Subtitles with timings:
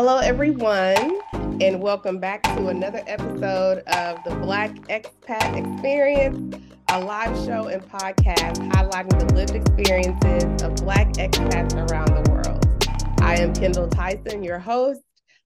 [0.00, 1.20] Hello, everyone,
[1.60, 6.54] and welcome back to another episode of the Black Expat Experience,
[6.92, 12.64] a live show and podcast highlighting the lived experiences of Black expats around the world.
[13.22, 15.00] I am Kendall Tyson, your host,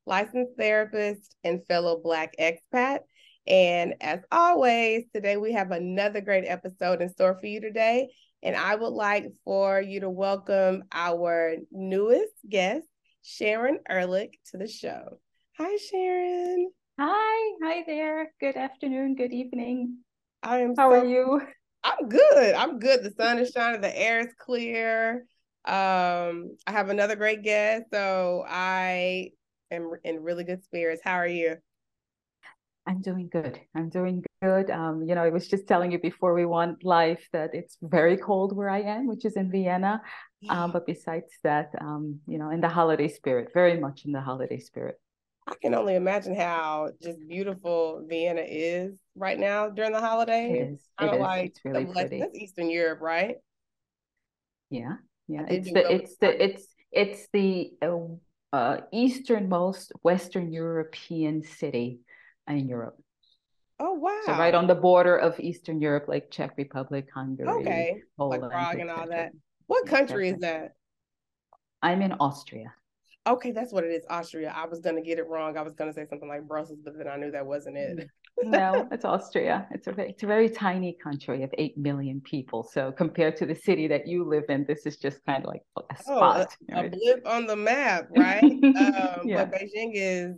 [0.05, 2.99] licensed therapist, and fellow Black expat.
[3.47, 8.11] And as always, today we have another great episode in store for you today.
[8.43, 12.87] And I would like for you to welcome our newest guest,
[13.23, 15.19] Sharon Ehrlich, to the show.
[15.57, 16.71] Hi, Sharon.
[16.99, 18.33] Hi, hi there.
[18.41, 19.99] Good afternoon, good evening.
[20.43, 20.75] I am.
[20.77, 21.41] How so, are you?
[21.85, 22.55] I'm good.
[22.55, 23.05] I'm good.
[23.05, 23.81] The sun is shining.
[23.81, 25.25] The air is clear.
[25.65, 29.31] Um, I have another great guest, so I
[29.71, 31.01] am in really good spirits.
[31.05, 31.57] How are you?
[32.89, 33.61] I'm doing good.
[33.77, 34.69] I'm doing good.
[34.69, 38.17] Um, you know, I was just telling you before we went live that it's very
[38.17, 40.03] cold where I am, which is in Vienna.
[40.49, 44.21] Um, but besides that, um, you know, in the holiday spirit, very much in the
[44.21, 44.99] holiday spirit.
[45.47, 50.55] I can only imagine how just beautiful Vienna is right now during the holidays.
[50.55, 50.89] It is.
[50.99, 52.21] Kind of like it's really the, pretty.
[52.21, 53.37] That's Eastern Europe, right?
[54.71, 54.95] Yeah,
[55.27, 55.47] yeah.
[55.49, 62.01] It's the, it's the it's it's the uh, uh, easternmost Western European city
[62.47, 62.97] in Europe.
[63.81, 64.21] Oh wow!
[64.27, 68.53] So right on the border of Eastern Europe, like Czech Republic, Hungary, okay, Poland, like
[68.53, 69.33] Prague and all that.
[69.67, 70.73] What country is that?
[71.83, 72.73] I'm in Austria.
[73.27, 74.05] Okay, that's what it is.
[74.11, 74.53] Austria.
[74.55, 75.57] I was gonna get it wrong.
[75.57, 78.09] I was gonna say something like Brussels, but then I knew that wasn't it.
[78.43, 79.69] No, it's Austria.
[79.73, 82.63] It's a it's a very tiny country of eight million people.
[82.63, 85.63] So compared to the city that you live in, this is just kind of like
[85.77, 86.57] a spot.
[86.71, 88.43] Oh, a, a blip on the map, right?
[88.43, 89.45] um, yeah.
[89.45, 90.37] But Beijing is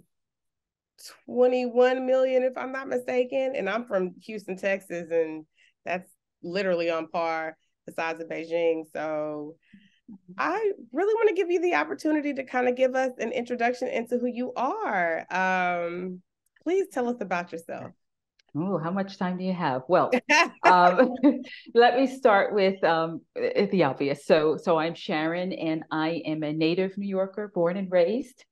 [1.27, 3.55] 21 million, if I'm not mistaken.
[3.55, 5.47] And I'm from Houston, Texas, and
[5.85, 6.11] that's
[6.43, 7.57] literally on par
[7.93, 8.85] size of Beijing.
[8.93, 9.57] So
[10.37, 13.89] I really want to give you the opportunity to kind of give us an introduction
[13.89, 15.27] into who you are.
[15.31, 16.21] Um,
[16.63, 17.93] please tell us about yourself.
[18.57, 19.83] Oh, how much time do you have?
[19.89, 20.13] Well,
[20.63, 21.15] um,
[21.75, 24.25] let me start with um, the obvious.
[24.25, 28.45] So, so I'm Sharon, and I am a native New Yorker, born and raised,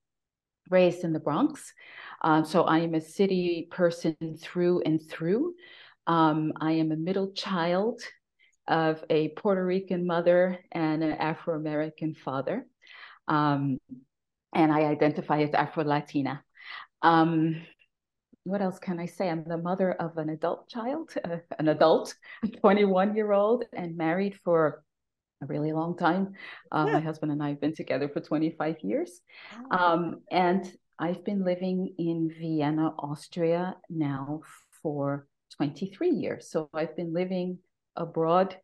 [0.70, 1.72] raised in the Bronx.
[2.22, 5.54] Um, so I am a city person through and through.
[6.06, 8.00] Um, I am a middle child
[8.68, 12.66] of a Puerto Rican mother and an Afro American father.
[13.28, 13.78] Um,
[14.54, 16.42] and I identify as Afro Latina.
[17.02, 17.62] Um,
[18.44, 19.28] what else can I say?
[19.28, 22.14] I'm the mother of an adult child, uh, an adult,
[22.60, 24.82] 21 year old, and married for
[25.42, 26.34] a really long time.
[26.70, 26.92] Uh, yeah.
[26.94, 29.20] My husband and I have been together for 25 years.
[29.70, 34.42] Um, and I've been living in Vienna, Austria now
[34.82, 36.48] for 23 years.
[36.48, 37.58] So I've been living
[37.96, 38.56] abroad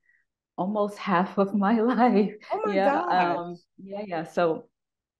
[0.58, 2.34] almost half of my life.
[2.52, 3.36] Oh my yeah, God.
[3.36, 4.24] Um, yeah, yeah.
[4.24, 4.66] So,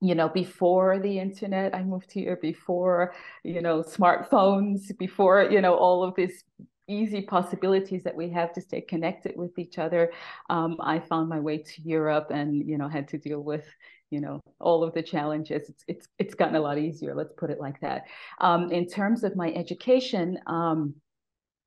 [0.01, 5.75] you know, before the internet, I moved here before, you know, smartphones, before, you know,
[5.75, 6.45] all of this
[6.87, 10.13] easy possibilities that we have to stay connected with each other.
[10.49, 13.67] Um, I found my way to Europe and, you know, had to deal with,
[14.11, 17.51] you know all of the challenges it's it's it's gotten a lot easier let's put
[17.51, 18.05] it like that
[18.41, 20.95] um, in terms of my education um,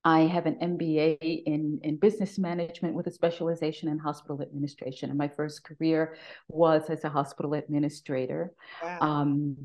[0.03, 5.09] I have an MBA in, in business management with a specialization in hospital administration.
[5.09, 6.16] And my first career
[6.47, 8.53] was as a hospital administrator.
[8.81, 8.97] Wow.
[9.01, 9.57] Um,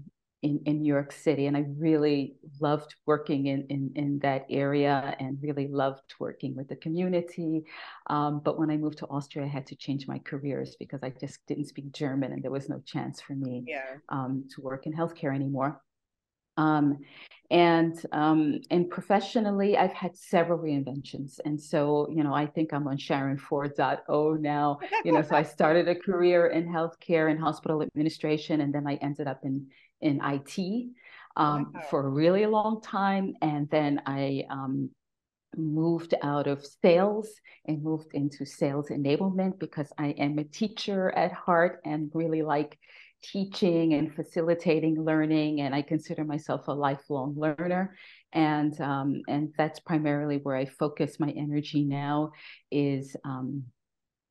[0.43, 1.47] in, in New York City.
[1.47, 6.69] And I really loved working in, in, in that area and really loved working with
[6.69, 7.65] the community.
[8.09, 11.11] Um, but when I moved to Austria, I had to change my careers because I
[11.11, 13.97] just didn't speak German and there was no chance for me yeah.
[14.11, 15.81] um, to work in healthcare anymore.
[16.57, 16.99] Um,
[17.51, 22.89] and um, and professionally, I've had several reinventions, and so you know, I think I'm
[22.89, 24.81] on Sharon 4.0 now.
[25.05, 28.95] You know, so I started a career in healthcare and hospital administration, and then I
[28.97, 29.69] ended up in
[30.01, 30.89] in IT
[31.37, 31.81] um, wow.
[31.89, 33.35] for a really long time.
[33.43, 34.91] And then I um,
[35.57, 37.29] moved out of sales
[37.67, 42.79] and moved into sales enablement because I am a teacher at heart and really like
[43.33, 45.61] teaching and facilitating learning.
[45.61, 47.97] And I consider myself a lifelong learner.
[48.33, 52.33] And um, and that's primarily where I focus my energy now
[52.71, 53.65] is um,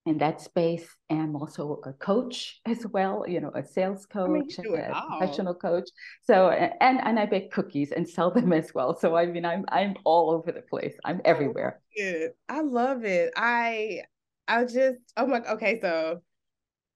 [0.06, 0.88] in that space.
[1.10, 5.02] And I'm also a coach as well, you know, a sales coach, I mean, a
[5.18, 5.90] professional coach.
[6.24, 8.96] So and and I bake cookies and sell them as well.
[8.98, 10.96] So I mean I'm I'm all over the place.
[11.04, 11.82] I'm everywhere.
[12.50, 13.34] I love it.
[13.36, 14.04] I
[14.48, 16.22] I just oh my okay, so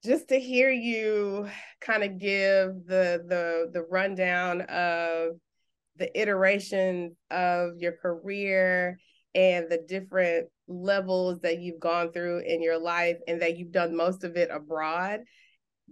[0.04, 1.48] just to hear you
[1.80, 5.34] kind of give the the the rundown of
[5.96, 8.98] the iterations of your career
[9.34, 13.94] and the different levels that you've gone through in your life and that you've done
[13.94, 15.20] most of it abroad.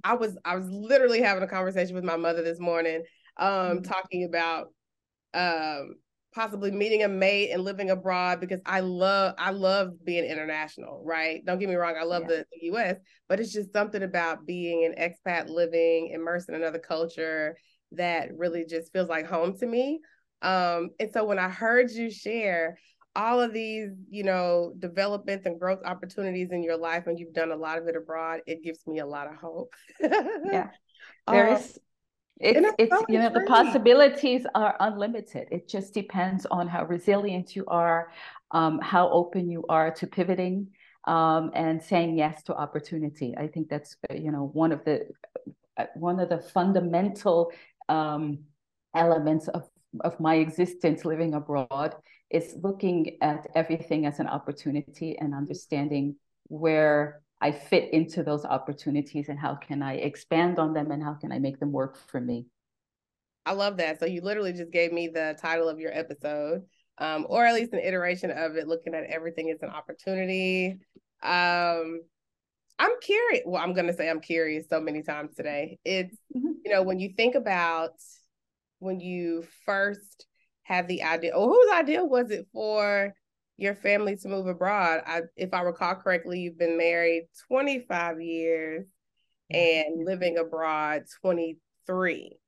[0.04, 3.02] I was I was literally having a conversation with my mother this morning.
[3.36, 3.82] um, mm-hmm.
[3.82, 4.68] talking about
[5.34, 5.96] um,
[6.38, 11.44] possibly meeting a mate and living abroad because I love I love being international, right?
[11.44, 12.28] Don't get me wrong, I love yeah.
[12.28, 12.96] the, the, US,
[13.28, 17.56] but it's just something about being an expat living immersed in another culture
[17.90, 19.98] that really just feels like home to me.
[20.40, 22.78] Um, and so when I heard you share
[23.16, 27.50] all of these, you know, developments and growth opportunities in your life and you've done
[27.50, 29.74] a lot of it abroad, it gives me a lot of hope.
[30.00, 30.68] yeah.
[31.26, 31.80] There um, is
[32.40, 35.48] it's it's you know the possibilities are unlimited.
[35.50, 38.10] It just depends on how resilient you are
[38.50, 40.68] um, how open you are to pivoting
[41.06, 43.34] um, and saying yes to opportunity.
[43.36, 45.08] I think that's uh, you know one of the
[45.76, 47.52] uh, one of the fundamental
[47.88, 48.40] um,
[48.94, 49.68] elements of
[50.00, 51.94] of my existence living abroad
[52.30, 56.16] is looking at everything as an opportunity and understanding
[56.48, 61.14] where I fit into those opportunities and how can I expand on them and how
[61.14, 62.46] can I make them work for me.
[63.46, 64.00] I love that.
[64.00, 66.64] So you literally just gave me the title of your episode,
[66.98, 70.78] um, or at least an iteration of it, looking at everything as an opportunity.
[71.22, 72.00] Um,
[72.78, 73.42] I'm curious.
[73.46, 75.78] Well, I'm gonna say I'm curious so many times today.
[75.84, 76.52] It's mm-hmm.
[76.64, 77.92] you know when you think about
[78.78, 80.26] when you first
[80.62, 83.14] had the idea, or whose idea was it for
[83.58, 85.02] your family to move abroad.
[85.04, 88.86] I, if I recall correctly, you've been married 25 years
[89.50, 92.38] and living abroad 23.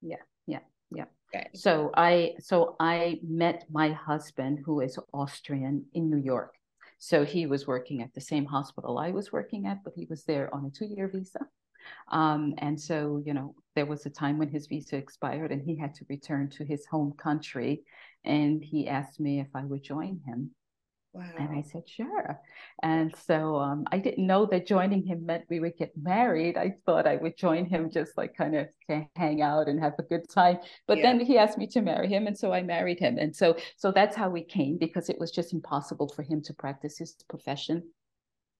[0.00, 0.16] Yeah,
[0.46, 0.58] yeah,
[0.90, 1.04] yeah.
[1.34, 1.48] Okay.
[1.54, 6.54] So I so I met my husband who is Austrian in New York.
[6.98, 10.24] So he was working at the same hospital I was working at, but he was
[10.24, 11.46] there on a two-year visa.
[12.10, 15.76] Um, and so, you know, there was a time when his visa expired and he
[15.76, 17.84] had to return to his home country.
[18.24, 20.50] And he asked me if I would join him.
[21.12, 21.30] Wow.
[21.38, 22.40] And I said, sure.
[22.82, 26.56] And so um, I didn't know that joining him meant we would get married.
[26.56, 29.94] I thought I would join him just like kind of to hang out and have
[30.00, 30.58] a good time.
[30.88, 31.04] But yeah.
[31.04, 32.26] then he asked me to marry him.
[32.26, 33.16] And so I married him.
[33.16, 36.52] And so so that's how we came because it was just impossible for him to
[36.52, 37.84] practice his profession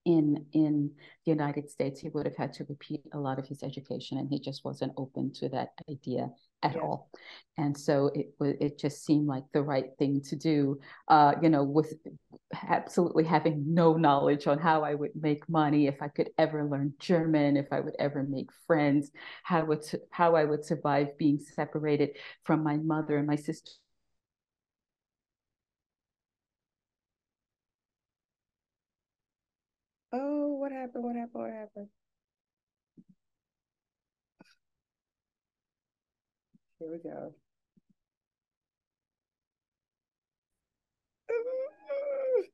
[0.08, 0.90] in in
[1.26, 4.28] the United States, he would have had to repeat a lot of his education, and
[4.30, 6.30] he just wasn't open to that idea
[6.62, 6.80] at yeah.
[6.80, 7.10] all.
[7.58, 10.80] And so it it just seemed like the right thing to do.
[11.08, 11.92] Uh, you know, with
[12.68, 16.94] absolutely having no knowledge on how I would make money, if I could ever learn
[16.98, 19.10] German, if I would ever make friends,
[19.42, 23.72] how would how I would survive being separated from my mother and my sister
[30.68, 31.04] what happened?
[31.04, 31.42] What happened?
[31.42, 31.88] What happened?
[36.78, 37.34] Here we go.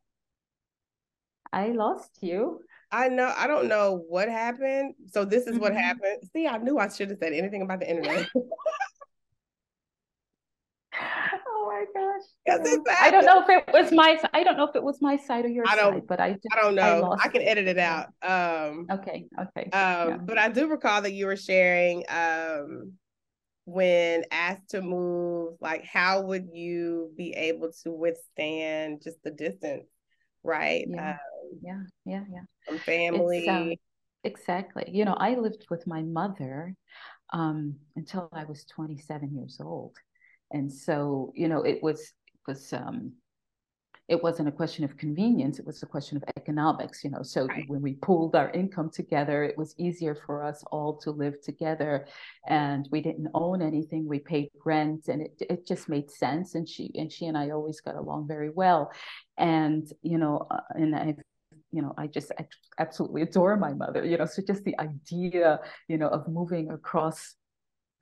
[1.53, 2.61] I lost you.
[2.93, 3.35] I know.
[3.37, 4.95] I don't know what happened.
[5.11, 5.63] So this is mm-hmm.
[5.63, 6.23] what happened.
[6.33, 8.29] See, I knew I should have said anything about the internet.
[11.75, 12.87] my gosh.
[13.01, 15.45] I don't know if it was my I don't know if it was my side
[15.45, 17.17] or your I don't, side, but I just, I don't know.
[17.21, 18.07] I, I can edit it out.
[18.23, 19.71] Um okay, okay.
[19.71, 20.17] Um, yeah.
[20.25, 22.93] but I do recall that you were sharing um
[23.67, 29.89] when asked to move, like how would you be able to withstand just the distance,
[30.43, 30.85] right?
[30.87, 31.17] Yeah, um,
[31.63, 32.43] yeah, yeah, yeah.
[32.67, 33.49] From family.
[33.49, 33.75] Um,
[34.23, 34.85] exactly.
[34.93, 36.75] You know, I lived with my mother
[37.33, 39.97] um until I was 27 years old
[40.51, 43.13] and so you know it was it was um
[44.07, 47.23] it wasn't a question of convenience it was a question of economics you know.
[47.23, 47.65] So right.
[47.69, 52.07] when we pooled our income together it was easier for us all to live together
[52.47, 56.69] and we didn't own anything we paid rent and it, it just made sense and
[56.69, 58.93] she and she and i always got along very well.
[59.39, 61.17] And you know uh, and i
[61.73, 62.47] you know i just I
[62.79, 64.27] absolutely adore my mother you know.
[64.27, 67.37] So just the idea you know of moving across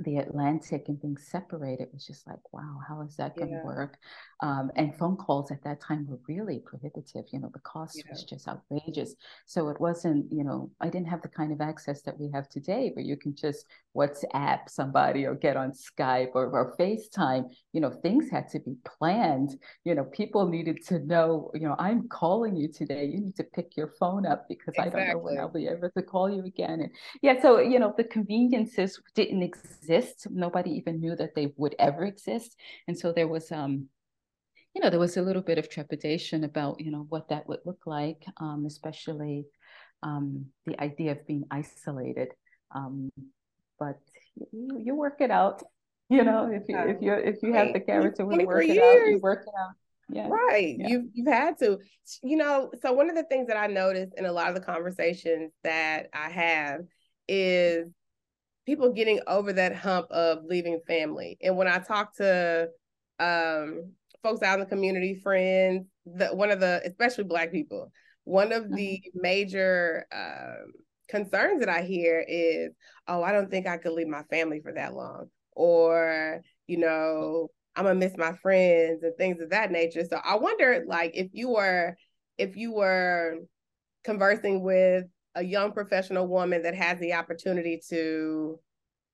[0.02, 3.64] the Atlantic and being separated was just like, wow, how is that going to yeah.
[3.64, 3.99] work?
[4.42, 7.25] Um, and phone calls at that time were really prohibitive.
[7.32, 8.11] You know, the cost yeah.
[8.11, 9.14] was just outrageous.
[9.46, 12.49] So it wasn't, you know, I didn't have the kind of access that we have
[12.49, 17.50] today where you can just WhatsApp somebody or get on Skype or, or FaceTime.
[17.72, 19.56] You know, things had to be planned.
[19.84, 23.04] You know, people needed to know, you know, I'm calling you today.
[23.06, 25.02] You need to pick your phone up because exactly.
[25.02, 26.80] I don't know when I'll be able to call you again.
[26.80, 26.90] And
[27.22, 30.26] yeah, so, you know, the conveniences didn't exist.
[30.32, 32.56] Nobody even knew that they would ever exist.
[32.88, 33.88] And so there was, um,
[34.75, 37.61] you know, there was a little bit of trepidation about, you know, what that would
[37.64, 39.47] look like, um, especially
[40.02, 42.29] um, the idea of being isolated.
[42.75, 43.11] Um,
[43.79, 43.99] but
[44.52, 45.62] you, you work it out.
[46.09, 49.09] You know, if you if you if you have the character to work it out,
[49.09, 49.71] you work it out.
[50.11, 50.29] Yeah.
[50.29, 50.76] Right.
[50.79, 50.88] Yeah.
[50.88, 51.79] You've you've had to.
[52.23, 54.61] You know, so one of the things that I noticed in a lot of the
[54.61, 56.81] conversations that I have
[57.29, 57.88] is
[58.67, 61.38] people getting over that hump of leaving family.
[61.43, 62.69] And when I talk to
[63.19, 67.93] um, folks out in the community, friends, the, one of the, especially Black people,
[68.25, 69.21] one of the mm-hmm.
[69.21, 70.67] major uh,
[71.09, 72.71] concerns that I hear is,
[73.09, 75.26] oh, I don't think I could leave my family for that long.
[75.55, 80.05] Or, you know, I'm gonna miss my friends and things of that nature.
[80.09, 81.97] So I wonder, like, if you were,
[82.38, 83.38] if you were
[84.05, 88.59] conversing with a young professional woman that has the opportunity to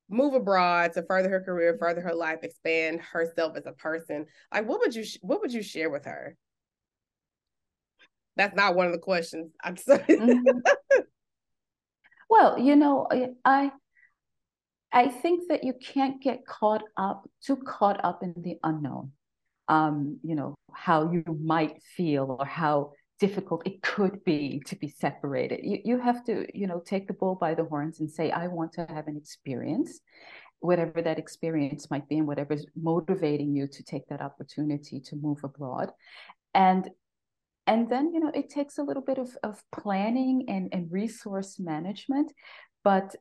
[0.08, 4.66] move abroad to further her career, further her life, expand herself as a person, like,
[4.66, 6.36] what would you, what would you share with her?
[8.36, 9.52] That's not one of the questions.
[9.62, 10.04] I'm sorry.
[10.04, 11.00] Mm-hmm.
[12.30, 13.08] well, you know,
[13.44, 13.72] I
[14.92, 19.12] I think that you can't get caught up, too caught up in the unknown.
[19.68, 24.88] Um, you know, how you might feel or how difficult it could be to be
[24.88, 25.60] separated.
[25.62, 28.46] You, you have to, you know, take the bull by the horns and say, I
[28.46, 30.00] want to have an experience,
[30.60, 35.16] whatever that experience might be, and whatever is motivating you to take that opportunity to
[35.16, 35.90] move abroad.
[36.54, 36.88] And
[37.66, 41.60] and then, you know, it takes a little bit of, of planning and, and resource
[41.60, 42.32] management,
[42.82, 43.14] but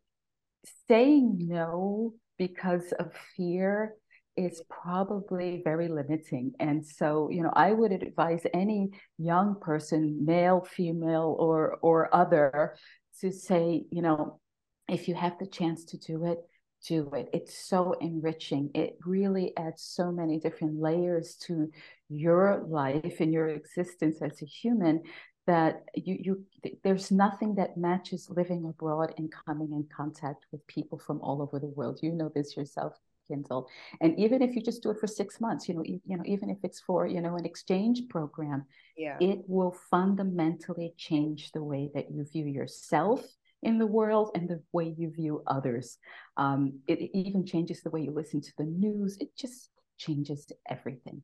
[0.88, 3.96] saying no because of fear
[4.38, 4.90] is mm-hmm.
[4.90, 6.54] probably very limiting.
[6.60, 12.76] And so, you know, I would advise any young person, male, female, or or other,
[13.22, 14.40] to say, you know,
[14.88, 16.40] if you have the chance to do it,
[16.88, 17.30] do it.
[17.34, 18.72] It's so enriching.
[18.74, 21.70] It really adds so many different layers to
[22.10, 25.02] your life and your existence as a human
[25.48, 26.46] that you you
[26.84, 31.58] there's nothing that matches living abroad and coming in contact with people from all over
[31.60, 32.00] the world.
[32.04, 32.94] You know this yourself,
[33.28, 33.70] Kendall.
[34.02, 36.50] And even if you just do it for six months, you know, you know, even
[36.50, 38.66] if it's for you know an exchange program,
[38.98, 43.26] yeah, it will fundamentally change the way that you view yourself
[43.64, 45.98] in the world and the way you view others.
[46.38, 49.18] Um, it even changes the way you listen to the news.
[49.20, 51.24] It just changes everything.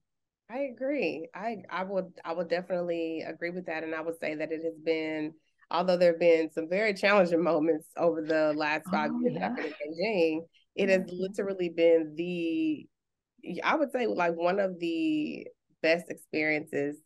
[0.49, 1.29] I agree.
[1.33, 4.61] I I would I would definitely agree with that, and I would say that it
[4.63, 5.33] has been,
[5.71, 9.47] although there have been some very challenging moments over the last five oh, years yeah.
[9.47, 10.41] after Beijing,
[10.75, 12.87] it has literally been the,
[13.63, 15.47] I would say like one of the
[15.81, 16.97] best experiences,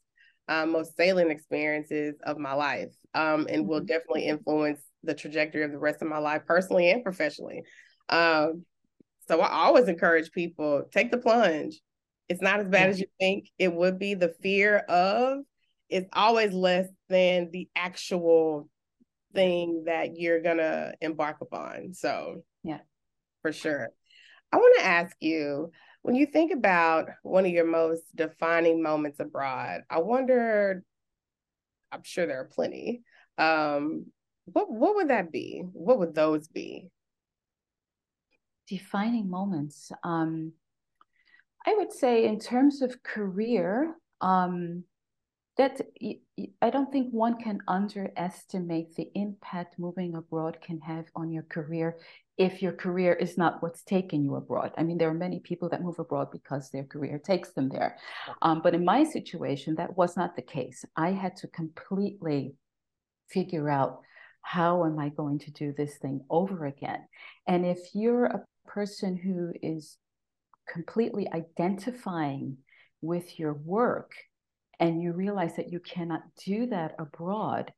[0.47, 3.67] um, most salient experiences of my life, um, and mm-hmm.
[3.67, 7.63] will definitely influence the trajectory of the rest of my life, personally and professionally.
[8.09, 8.65] Um,
[9.27, 11.81] so I always encourage people take the plunge
[12.29, 14.13] it's not as bad as you think it would be.
[14.13, 15.39] The fear of
[15.89, 18.69] is always less than the actual
[19.33, 21.93] thing that you're gonna embark upon.
[21.93, 22.79] So yeah,
[23.47, 23.89] for sure.
[24.51, 29.21] I want to ask you when you think about one of your most defining moments
[29.21, 29.81] abroad.
[29.89, 30.83] I wonder.
[31.93, 33.03] I'm sure there are plenty.
[33.37, 34.07] Um,
[34.45, 35.63] what what would that be?
[35.71, 36.89] What would those be?
[38.67, 39.93] Defining moments.
[40.03, 40.51] Um,
[41.65, 44.83] I would say, in terms of career, um,
[45.57, 45.81] that
[46.61, 51.97] I don't think one can underestimate the impact moving abroad can have on your career
[52.37, 54.71] if your career is not what's taking you abroad.
[54.77, 57.97] I mean, there are many people that move abroad because their career takes them there.
[58.43, 60.85] Um, but in my situation, that was not the case.
[60.95, 62.53] I had to completely
[63.27, 64.01] figure out
[64.43, 67.07] how am I going to do this thing over again?
[67.47, 69.97] And if you're a person who is
[70.71, 72.57] completely identifying
[73.01, 74.11] with your work
[74.79, 77.71] and you realize that you cannot do that abroad,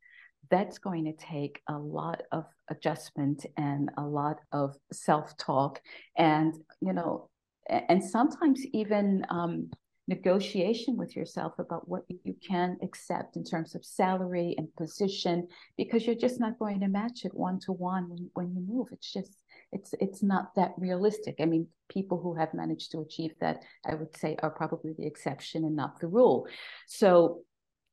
[0.49, 5.81] that's going to take a lot of adjustment and a lot of self-talk
[6.17, 7.29] and you know
[7.69, 9.69] and sometimes even um,
[10.09, 16.05] negotiation with yourself about what you can accept in terms of salary and position because
[16.05, 18.87] you're just not going to match it one to one when, when you move.
[18.91, 19.37] It's just
[19.71, 21.35] it's it's not that realistic.
[21.39, 25.05] I mean, people who have managed to achieve that, I would say, are probably the
[25.05, 26.47] exception and not the rule.
[26.87, 27.41] So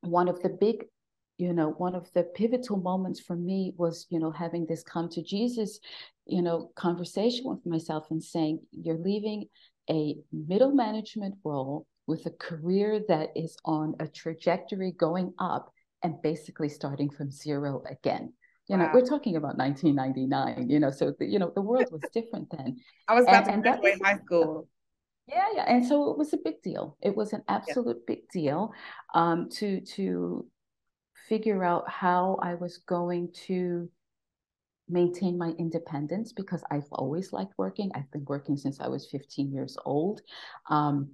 [0.01, 0.85] one of the big
[1.37, 5.09] you know one of the pivotal moments for me was you know having this come
[5.09, 5.79] to jesus
[6.25, 9.45] you know conversation with myself and saying you're leaving
[9.89, 15.71] a middle management role with a career that is on a trajectory going up
[16.03, 18.33] and basically starting from zero again
[18.67, 18.91] you know, wow.
[18.93, 22.77] we're talking about 1999, you know, so, the, you know, the world was different then.
[23.07, 24.67] I was about and, to graduate high school.
[25.27, 25.65] Yeah, yeah.
[25.67, 26.97] And so it was a big deal.
[27.01, 28.15] It was an absolute yeah.
[28.15, 28.73] big deal
[29.13, 30.45] um, to, to
[31.29, 33.89] figure out how I was going to
[34.89, 37.91] maintain my independence because I've always liked working.
[37.93, 40.21] I've been working since I was 15 years old.
[40.69, 41.11] Um,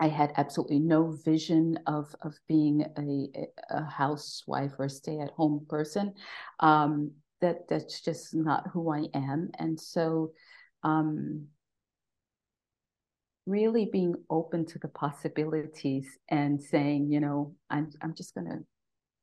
[0.00, 3.28] I had absolutely no vision of of being a,
[3.68, 6.14] a housewife or a stay at home person.
[6.58, 9.50] Um, that that's just not who I am.
[9.58, 10.32] And so
[10.82, 11.46] um,
[13.46, 18.60] really being open to the possibilities and saying, you know, I'm I'm just gonna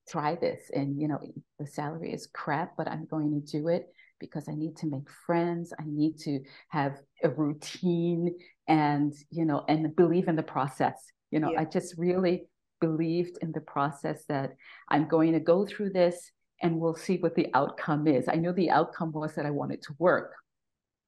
[0.08, 0.70] try this.
[0.74, 1.20] And you know,
[1.60, 3.88] the salary is crap, but I'm going to do it
[4.20, 5.74] because I need to make friends.
[5.80, 8.36] I need to have a routine
[8.68, 11.12] and you know, and believe in the process.
[11.32, 11.62] You know, yeah.
[11.62, 12.48] I just really
[12.80, 14.56] believed in the process that
[14.90, 16.32] I'm going to go through this
[16.62, 18.28] and we'll see what the outcome is.
[18.28, 20.34] I know the outcome was that I wanted to work.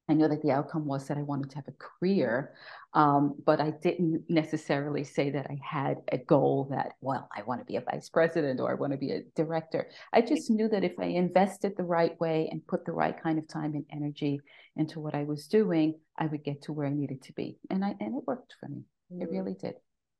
[0.09, 2.55] I know that the outcome was that I wanted to have a career,
[2.95, 7.61] um, but I didn't necessarily say that I had a goal that, well, I want
[7.61, 9.87] to be a vice president or I want to be a director.
[10.11, 13.37] I just knew that if I invested the right way and put the right kind
[13.37, 14.41] of time and energy
[14.75, 17.59] into what I was doing, I would get to where I needed to be.
[17.69, 18.81] And I and it worked for me.
[19.13, 19.21] Mm.
[19.21, 19.75] It really did.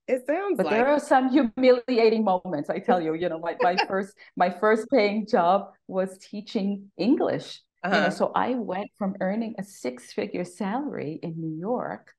[0.08, 2.70] It sounds but like there are some humiliating moments.
[2.70, 7.62] I tell you, you know, my, my first my first paying job was teaching English.
[7.84, 7.96] Uh-huh.
[7.96, 8.16] You know, uh-huh.
[8.16, 12.14] so I went from earning a six figure salary in New York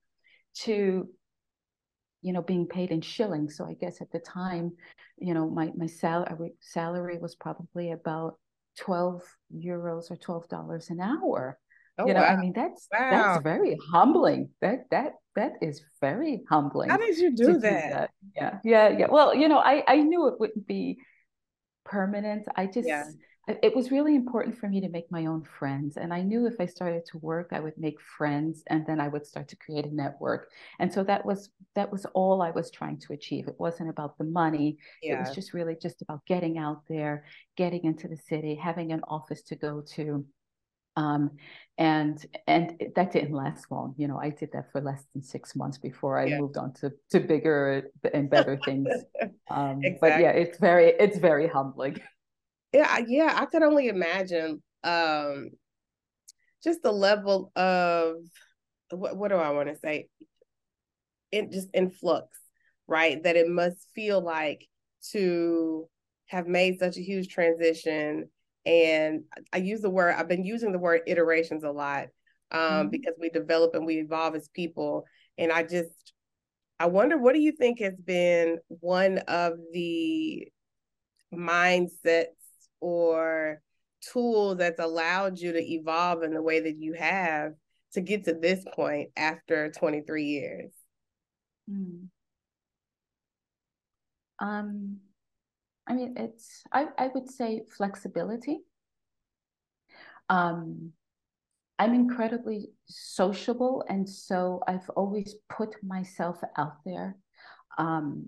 [0.62, 1.08] to
[2.22, 4.72] you know being paid in shillings so i guess at the time
[5.18, 8.36] you know my my salary salary was probably about
[8.78, 9.22] 12
[9.56, 11.58] euros or 12 dollars an hour
[11.98, 12.26] oh, you know wow.
[12.26, 13.10] i mean that's wow.
[13.10, 17.60] that's very humbling that that that is very humbling how did you do, that?
[17.60, 18.10] do that?
[18.36, 20.98] yeah yeah yeah well you know i i knew it wouldn't be
[21.84, 23.04] permanent i just yeah
[23.62, 25.96] it was really important for me to make my own friends.
[25.96, 29.08] And I knew if I started to work, I would make friends and then I
[29.08, 30.50] would start to create a network.
[30.78, 33.48] And so that was that was all I was trying to achieve.
[33.48, 34.78] It wasn't about the money.
[35.02, 35.16] Yeah.
[35.16, 37.24] It was just really just about getting out there,
[37.56, 40.24] getting into the city, having an office to go to.
[40.96, 41.30] Um,
[41.78, 43.94] and and that didn't last long.
[43.96, 46.40] You know, I did that for less than six months before I yeah.
[46.40, 48.88] moved on to to bigger and better things.
[49.52, 49.98] Um, exactly.
[50.00, 52.00] But yeah, it's very it's very humbling
[52.72, 55.50] yeah, yeah, I could only imagine um
[56.64, 58.16] just the level of
[58.90, 60.08] what what do I want to say?
[61.30, 62.26] It just influx,
[62.86, 63.22] right?
[63.22, 64.66] That it must feel like
[65.12, 65.88] to
[66.26, 68.28] have made such a huge transition.
[68.66, 72.08] And I use the word, I've been using the word iterations a lot
[72.52, 72.88] um, mm-hmm.
[72.90, 75.06] because we develop and we evolve as people.
[75.38, 76.12] And I just,
[76.78, 80.48] I wonder, what do you think has been one of the
[81.32, 82.26] mindsets
[82.80, 83.60] or
[84.12, 87.52] tool that's allowed you to evolve in the way that you have
[87.92, 90.72] to get to this point after 23 years?
[91.68, 92.04] Hmm.
[94.38, 94.98] Um,
[95.86, 98.60] I mean, it's, I, I would say flexibility.
[100.28, 100.92] Um,
[101.78, 107.16] I'm incredibly sociable, and so I've always put myself out there.
[107.78, 108.26] Um,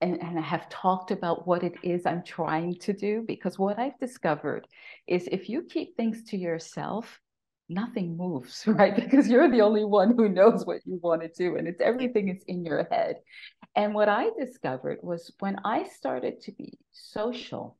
[0.00, 3.78] and, and I have talked about what it is I'm trying to do because what
[3.78, 4.66] I've discovered
[5.06, 7.20] is if you keep things to yourself,
[7.68, 8.94] nothing moves, right?
[8.94, 12.28] Because you're the only one who knows what you want to do, and it's everything
[12.28, 13.16] is in your head.
[13.76, 17.76] And what I discovered was when I started to be social,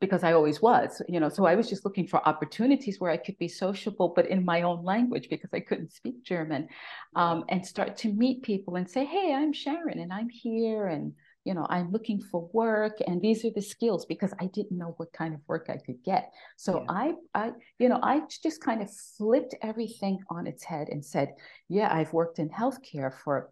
[0.00, 1.28] because I always was, you know.
[1.28, 4.62] So I was just looking for opportunities where I could be sociable, but in my
[4.62, 6.68] own language because I couldn't speak German,
[7.16, 11.14] um, and start to meet people and say, "Hey, I'm Sharon, and I'm here, and
[11.44, 14.94] you know, I'm looking for work, and these are the skills." Because I didn't know
[14.98, 16.32] what kind of work I could get.
[16.56, 16.86] So yeah.
[16.88, 21.34] I, I, you know, I just kind of flipped everything on its head and said,
[21.68, 23.50] "Yeah, I've worked in healthcare for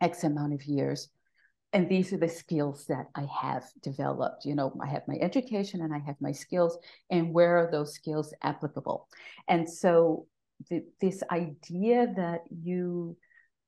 [0.00, 1.08] X amount of years."
[1.72, 4.44] And these are the skills that I have developed.
[4.44, 6.76] You know, I have my education and I have my skills,
[7.10, 9.08] and where are those skills applicable?
[9.48, 10.26] And so,
[10.68, 13.16] the, this idea that you,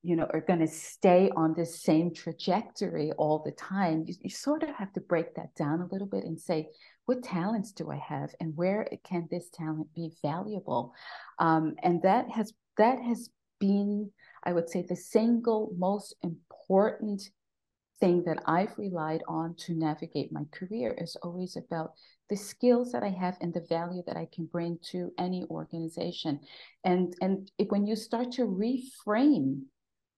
[0.02, 4.30] you know, are going to stay on this same trajectory all the time, you, you
[4.30, 6.68] sort of have to break that down a little bit and say,
[7.06, 10.92] what talents do I have, and where can this talent be valuable?
[11.38, 14.10] Um, and that has that has been,
[14.42, 17.30] I would say, the single most important
[18.02, 21.92] thing that I've relied on to navigate my career is always about
[22.28, 26.40] the skills that I have and the value that I can bring to any organization.
[26.82, 29.60] And, and if, when you start to reframe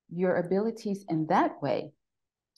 [0.08, 1.92] your abilities in that way,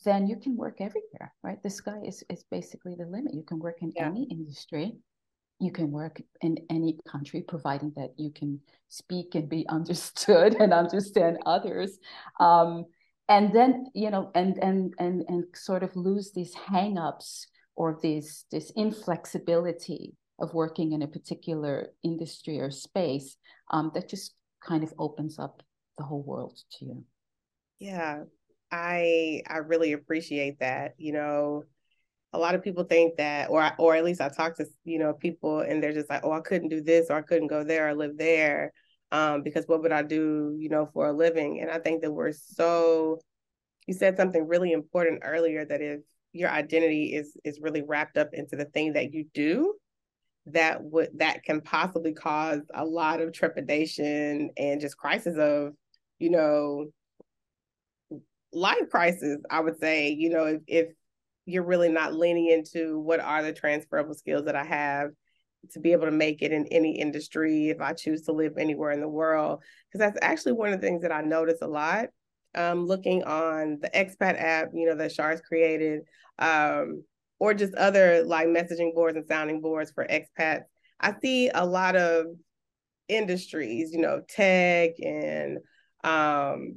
[0.05, 1.61] then you can work everywhere, right?
[1.61, 3.35] The sky is, is basically the limit.
[3.35, 4.07] You can work in yeah.
[4.07, 4.93] any industry.
[5.59, 8.61] You can work in any country, providing that you can
[8.91, 11.99] speak and be understood and understand others.
[12.39, 12.85] Um,
[13.29, 18.45] and then you know and and and and sort of lose these hangups or this
[18.51, 23.37] this inflexibility of working in a particular industry or space
[23.71, 25.63] um, that just kind of opens up
[25.99, 27.05] the whole world to you.
[27.79, 28.25] Yeah
[28.73, 31.65] i i really appreciate that you know.
[32.33, 35.15] A lot of people think that, or or at least I talk to you know
[35.15, 37.89] people, and they're just like, oh, I couldn't do this, or I couldn't go there,
[37.89, 38.75] or live there,
[39.13, 41.61] um, because what would I do, you know, for a living?
[41.61, 43.21] And I think that we're so.
[43.87, 46.01] You said something really important earlier that if
[46.33, 49.75] your identity is is really wrapped up into the thing that you do,
[50.47, 55.73] that would that can possibly cause a lot of trepidation and just crisis of,
[56.19, 56.87] you know,
[58.53, 59.39] life crisis.
[59.51, 60.87] I would say, you know, if, if
[61.45, 65.11] you're really not leaning into what are the transferable skills that I have
[65.73, 68.91] to be able to make it in any industry if I choose to live anywhere
[68.91, 69.63] in the world.
[69.89, 72.09] Because that's actually one of the things that I notice a lot.
[72.55, 76.03] Um, looking on the expat app, you know, that Shar's created,
[76.39, 77.05] um,
[77.39, 80.63] or just other like messaging boards and sounding boards for expats.
[80.99, 82.27] I see a lot of
[83.09, 85.59] industries, you know, tech and
[86.03, 86.77] um,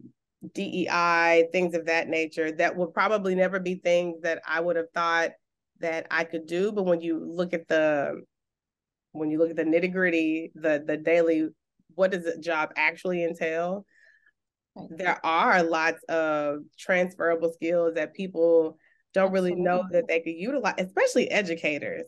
[0.53, 4.91] DEI, things of that nature that would probably never be things that I would have
[4.93, 5.31] thought
[5.79, 6.71] that I could do.
[6.71, 8.21] But when you look at the
[9.11, 11.49] when you look at the nitty gritty, the the daily,
[11.95, 13.85] what does the job actually entail?
[14.91, 18.77] There are lots of transferable skills that people
[19.13, 22.03] don't really know that they could utilize, especially educators.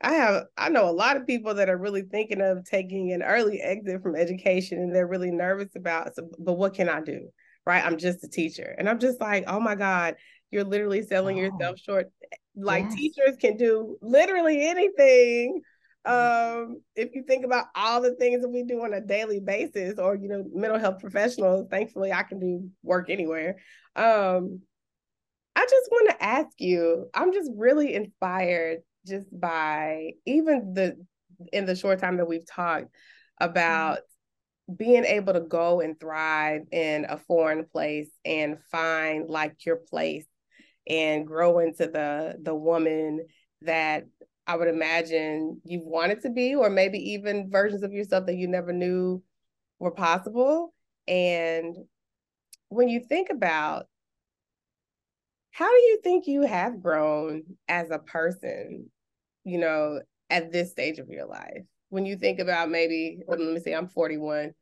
[0.00, 3.22] I have I know a lot of people that are really thinking of taking an
[3.22, 7.30] early exit from education and they're really nervous about so, but what can I do?
[7.66, 7.84] right?
[7.84, 8.74] I'm just a teacher.
[8.76, 10.16] And I'm just like, oh my God,
[10.50, 11.42] you're literally selling oh.
[11.42, 12.10] yourself short.
[12.56, 12.94] Like yes.
[12.94, 15.62] teachers can do literally anything.
[16.06, 16.62] Mm-hmm.
[16.72, 19.98] Um, if you think about all the things that we do on a daily basis,
[19.98, 23.56] or you know, mental health professionals, thankfully I can do work anywhere.
[23.96, 24.60] Um,
[25.56, 30.96] I just want to ask you, I'm just really inspired just by even the
[31.52, 32.88] in the short time that we've talked
[33.40, 33.98] about
[34.74, 40.26] being able to go and thrive in a foreign place and find like your place
[40.88, 43.26] and grow into the the woman
[43.62, 44.04] that
[44.46, 48.46] I would imagine you've wanted to be, or maybe even versions of yourself that you
[48.46, 49.22] never knew
[49.78, 50.74] were possible.
[51.08, 51.76] And
[52.68, 53.86] when you think about
[55.50, 58.90] how do you think you have grown as a person,
[59.44, 61.64] you know, at this stage of your life?
[61.94, 64.52] when you think about maybe, let me see, I'm 41.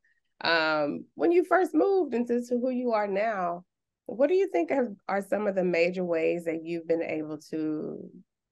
[0.44, 3.64] Um, when you first moved into who you are now,
[4.04, 7.38] what do you think have, are some of the major ways that you've been able
[7.50, 8.06] to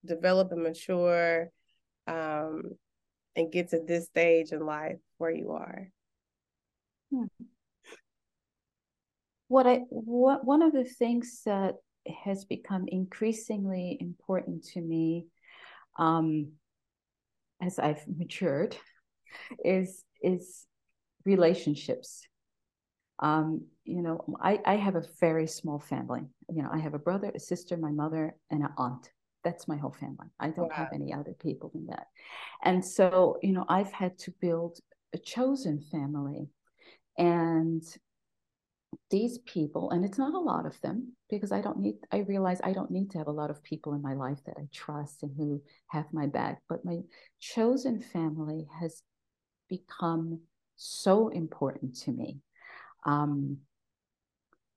[0.05, 1.51] develop and mature
[2.07, 2.63] um,
[3.37, 5.89] and get to this stage in life where you are?
[7.11, 7.25] Hmm.
[9.49, 11.75] What I what one of the things that
[12.25, 15.27] has become increasingly important to me
[15.99, 16.53] um,
[17.61, 18.77] as I've matured
[19.65, 20.67] is is
[21.25, 22.27] relationships.
[23.19, 26.23] Um, you know, I, I have a very small family.
[26.49, 29.11] You know, I have a brother, a sister, my mother, and an aunt.
[29.45, 30.29] That's my whole family.
[30.39, 30.75] I don't wow.
[30.75, 32.07] have any other people than that.
[32.63, 34.79] And so, you know, I've had to build
[35.13, 36.49] a chosen family.
[37.17, 37.83] And
[39.11, 42.61] these people, and it's not a lot of them because I don't need, I realize
[42.63, 45.23] I don't need to have a lot of people in my life that I trust
[45.23, 46.61] and who have my back.
[46.69, 47.01] But my
[47.41, 49.03] chosen family has
[49.69, 50.41] become
[50.77, 52.39] so important to me
[53.05, 53.59] um,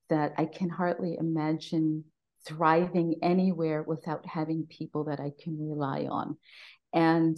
[0.09, 2.03] that I can hardly imagine
[2.45, 6.37] thriving anywhere without having people that I can rely on.
[6.93, 7.37] And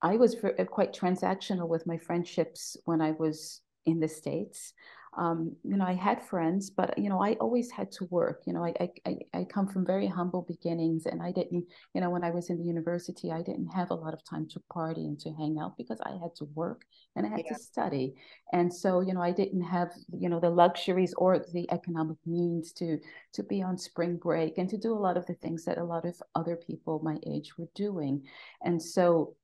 [0.00, 4.72] I was uh, quite transactional with my friendships when I was in the States
[5.16, 8.42] um, you know, I had friends, but you know, I always had to work.
[8.46, 8.74] You know, I,
[9.06, 12.50] I I come from very humble beginnings, and I didn't, you know, when I was
[12.50, 15.58] in the university, I didn't have a lot of time to party and to hang
[15.60, 16.82] out because I had to work
[17.16, 17.54] and I had yeah.
[17.54, 18.14] to study,
[18.52, 22.72] and so you know, I didn't have you know the luxuries or the economic means
[22.74, 22.98] to
[23.32, 25.84] to be on spring break and to do a lot of the things that a
[25.84, 28.22] lot of other people my age were doing,
[28.62, 29.36] and so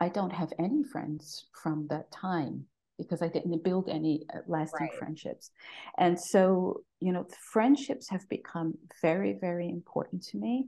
[0.00, 2.66] I don't have any friends from that time
[2.98, 4.98] because I didn't build any uh, lasting right.
[4.98, 5.50] friendships.
[5.96, 10.66] And so, you know, friendships have become very, very important to me.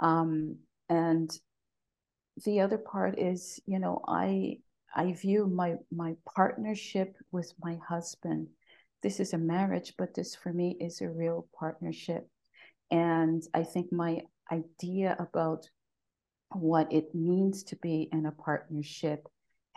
[0.00, 0.56] Um,
[0.88, 1.30] and
[2.44, 4.58] the other part is, you know, I
[4.94, 8.48] I view my my partnership with my husband.
[9.02, 12.28] This is a marriage, but this for me is a real partnership.
[12.90, 15.68] And I think my idea about
[16.52, 19.28] what it means to be in a partnership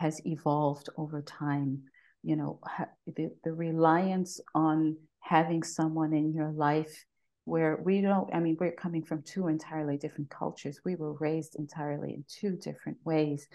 [0.02, 1.82] has evolved over time.
[2.24, 2.60] You know,
[3.06, 7.04] the, the reliance on having someone in your life
[7.44, 10.80] where we don't, I mean, we're coming from two entirely different cultures.
[10.84, 13.46] We were raised entirely in two different ways.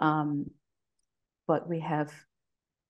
[0.00, 0.50] Um,
[1.46, 2.12] but we have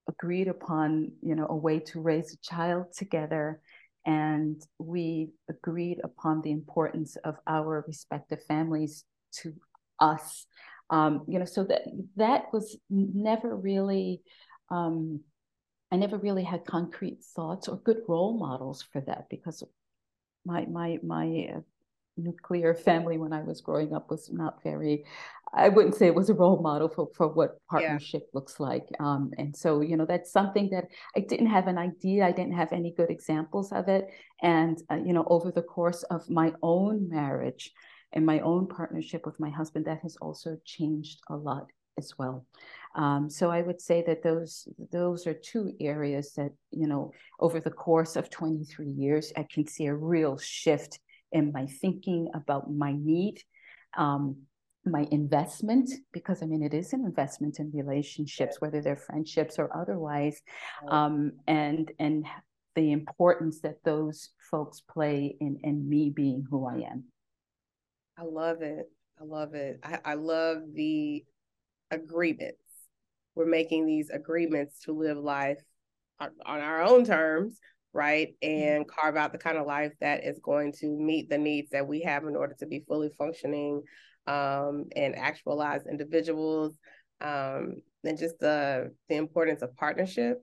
[0.08, 3.60] agreed upon, you know, a way to raise a child together
[4.06, 9.04] and we agreed upon the importance of our respective families
[9.42, 9.52] to
[10.00, 10.46] us.
[10.90, 11.82] Um, you know, so that
[12.16, 14.22] that was never really.
[14.70, 15.20] Um,
[15.90, 19.62] I never really had concrete thoughts or good role models for that because
[20.46, 21.60] my my my uh,
[22.16, 25.04] nuclear family when I was growing up was not very,
[25.54, 28.30] I wouldn't say it was a role model for, for what partnership yeah.
[28.34, 28.86] looks like.
[29.00, 32.26] Um, and so, you know, that's something that I didn't have an idea.
[32.26, 34.08] I didn't have any good examples of it.
[34.42, 37.72] And, uh, you know, over the course of my own marriage
[38.12, 41.66] and my own partnership with my husband, that has also changed a lot
[41.98, 42.46] as well.
[42.94, 47.60] Um, so I would say that those those are two areas that you know over
[47.60, 50.98] the course of 23 years I can see a real shift
[51.32, 53.40] in my thinking about my need,
[53.96, 54.36] um,
[54.84, 59.74] my investment, because I mean, it is an investment in relationships, whether they're friendships or
[59.76, 60.40] otherwise,
[60.88, 62.26] um, and and
[62.74, 67.04] the importance that those folks play in in me being who I am.
[68.18, 68.90] I love it.
[69.20, 69.80] I love it.
[69.82, 71.24] I, I love the
[71.90, 72.58] agreements.
[73.34, 75.60] We're making these agreements to live life
[76.20, 77.58] on, on our own terms
[77.92, 78.34] right?
[78.42, 78.68] Mm-hmm.
[78.68, 81.86] And carve out the kind of life that is going to meet the needs that
[81.86, 83.82] we have in order to be fully functioning
[84.26, 86.78] um, and actualized individuals,
[87.20, 90.40] um, and just the the importance of partnership.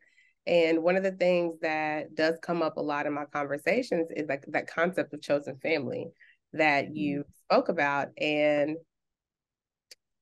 [0.48, 4.28] And one of the things that does come up a lot in my conversations is
[4.28, 6.08] like that concept of chosen family
[6.54, 6.96] that mm-hmm.
[6.96, 8.10] you spoke about.
[8.18, 8.78] And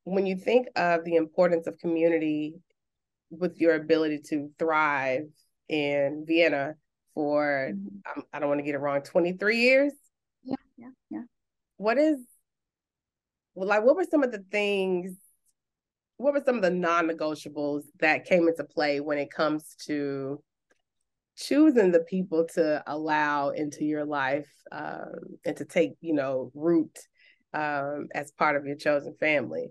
[0.03, 2.55] when you think of the importance of community
[3.29, 5.27] with your ability to thrive
[5.69, 6.75] in Vienna,
[7.13, 8.19] for mm-hmm.
[8.19, 9.93] um, I don't want to get it wrong, 23 years.
[10.43, 11.23] Yeah, yeah, yeah.
[11.77, 12.17] What is
[13.55, 15.15] well, like what were some of the things
[16.17, 20.41] what were some of the non-negotiables that came into play when it comes to
[21.37, 25.13] choosing the people to allow into your life um,
[25.45, 26.97] and to take you know root
[27.53, 29.67] um, as part of your chosen family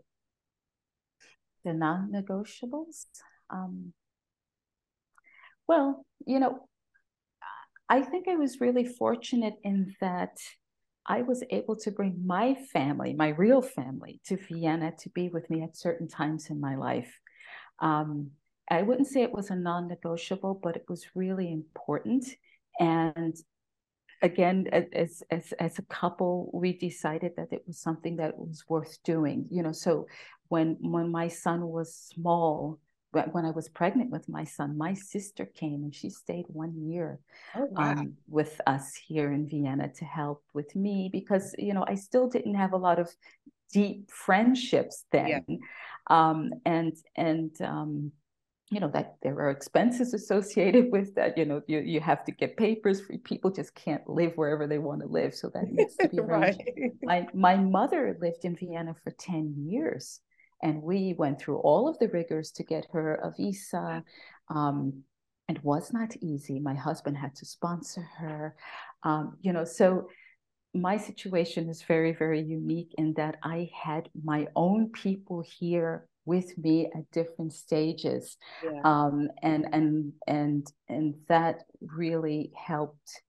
[1.65, 3.07] the non-negotiables
[3.51, 3.93] um,
[5.67, 6.67] well you know
[7.89, 10.39] I think I was really fortunate in that
[11.07, 15.49] I was able to bring my family, my real family, to Vienna to be with
[15.51, 17.13] me at certain times in my life.
[17.79, 18.33] Um,
[18.71, 22.27] I wouldn't say it was a non negotiable, but it was really important.
[22.79, 23.37] And
[24.23, 28.99] again, as, as, as a couple, we decided that it was something that was worth
[29.05, 29.47] doing.
[29.51, 30.07] You know, so
[30.49, 32.79] when when my son was small,
[33.13, 37.19] when I was pregnant with my son, my sister came and she stayed one year
[37.55, 37.93] oh, wow.
[37.93, 42.29] um, with us here in Vienna to help with me because you know I still
[42.29, 43.11] didn't have a lot of
[43.73, 45.57] deep friendships then, yeah.
[46.09, 48.13] um, and and um,
[48.71, 51.39] you know that there are expenses associated with that.
[51.39, 53.03] You know you you have to get papers.
[53.25, 56.61] People just can't live wherever they want to live, so that needs to be right.
[57.03, 60.21] My my mother lived in Vienna for ten years
[60.63, 64.03] and we went through all of the rigors to get her a visa.
[64.49, 65.03] Um,
[65.49, 66.59] it was not easy.
[66.59, 68.57] My husband had to sponsor her.
[69.03, 70.09] Um, you know, so
[70.75, 76.57] my situation is very, very unique in that I had my own people here with
[76.59, 78.37] me at different stages.
[78.63, 78.81] Yeah.
[78.85, 83.23] Um, and and and and that really helped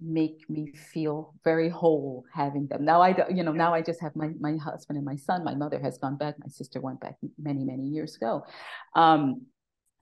[0.00, 2.84] make me feel very whole having them.
[2.84, 5.44] Now I don't, you know, now I just have my my husband and my son.
[5.44, 6.36] My mother has gone back.
[6.38, 8.44] My sister went back many many years ago.
[8.94, 9.42] Um,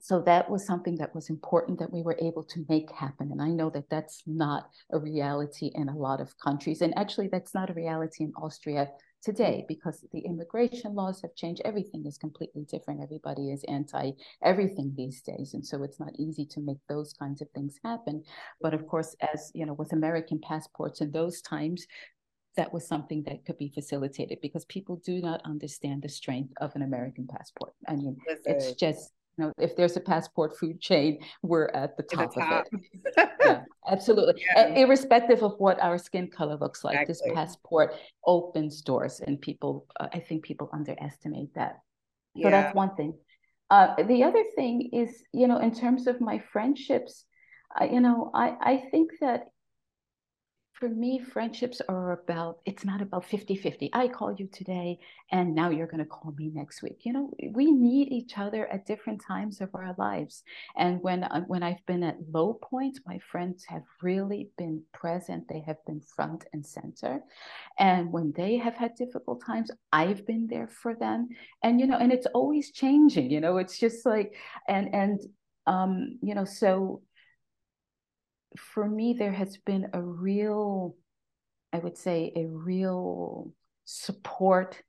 [0.01, 3.33] so that was something that was important that we were able to make happen.
[3.33, 6.83] And I know that that's not a reality in a lot of countries.
[6.83, 8.89] And actually, that's not a reality in Austria
[9.23, 11.63] today because the immigration laws have changed.
[11.65, 13.03] Everything is completely different.
[13.03, 15.55] Everybody is anti everything these days.
[15.55, 18.23] And so it's not easy to make those kinds of things happen.
[18.61, 21.87] But of course, as you know, with American passports in those times,
[22.57, 26.75] that was something that could be facilitated because people do not understand the strength of
[26.75, 27.73] an American passport.
[27.87, 28.43] I mean, Listen.
[28.47, 32.41] it's just you know, if there's a passport food chain, we're at the top, the
[32.41, 32.67] top.
[32.73, 33.31] of it.
[33.41, 34.43] yeah, absolutely.
[34.55, 34.75] Yeah.
[34.75, 37.31] irrespective of what our skin color looks like, exactly.
[37.31, 41.81] this passport opens doors, and people, uh, I think people underestimate that.
[42.35, 42.47] Yeah.
[42.47, 43.15] So that's one thing.
[43.71, 47.25] Uh, the other thing is, you know, in terms of my friendships,
[47.79, 49.49] uh, you know, I, I think that
[50.79, 53.91] for me, friendships are about, it's not about 50 50.
[53.93, 54.99] I call you today
[55.33, 57.01] and now you're going to call me next week.
[57.03, 60.45] You know, we need each other at different times of our lives.
[60.77, 65.49] And when, uh, when I've been at low points, my friends have really been present.
[65.49, 67.23] They have been front and center.
[67.79, 71.29] And when they have had difficult times, I've been there for them.
[71.65, 74.37] And, you know, and it's always changing, you know, it's just like,
[74.69, 75.21] and, and,
[75.67, 77.03] um, you know, so
[78.57, 80.97] for me, there has been a real,
[81.73, 83.53] I would say, a real
[83.85, 84.83] support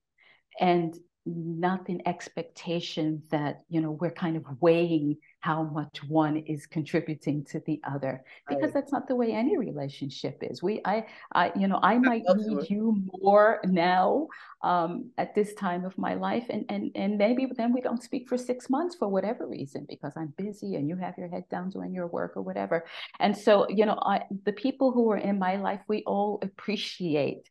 [0.60, 0.95] and
[1.36, 7.62] nothing expectation that you know we're kind of weighing how much one is contributing to
[7.65, 8.74] the other because right.
[8.74, 10.62] that's not the way any relationship is.
[10.62, 14.28] We i i you know i might need you more now
[14.63, 18.28] um at this time of my life and and and maybe then we don't speak
[18.28, 21.70] for six months for whatever reason because i'm busy and you have your head down
[21.70, 22.86] doing your work or whatever.
[23.20, 27.50] And so you know i the people who are in my life we all appreciate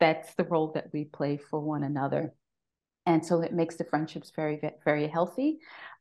[0.00, 2.32] that's the role that we play for one another
[3.10, 5.58] and so it makes the friendships very very healthy.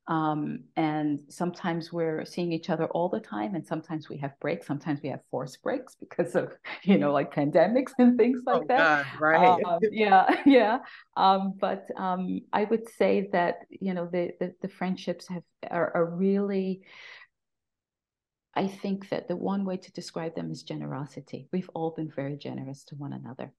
[0.07, 4.65] Um, and sometimes we're seeing each other all the time and sometimes we have breaks.
[4.65, 6.51] Sometimes we have forced breaks because of
[6.83, 9.05] you know like pandemics and things like oh, that.
[9.05, 9.63] God, right.
[9.65, 10.79] Um, yeah yeah.
[11.17, 15.91] Um, but um, i would say that you know the the, the friendships have are,
[15.95, 16.81] are really
[18.55, 21.47] I think that the one way to describe them is generosity.
[21.53, 23.53] We've all been very generous to one another.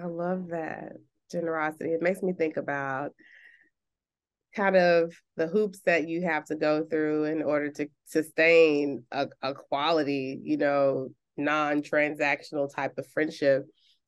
[0.00, 0.92] I love that
[1.30, 1.90] generosity.
[1.90, 3.12] It makes me think about
[4.54, 9.28] kind of the hoops that you have to go through in order to sustain a,
[9.42, 13.64] a quality, you know, non-transactional type of friendship.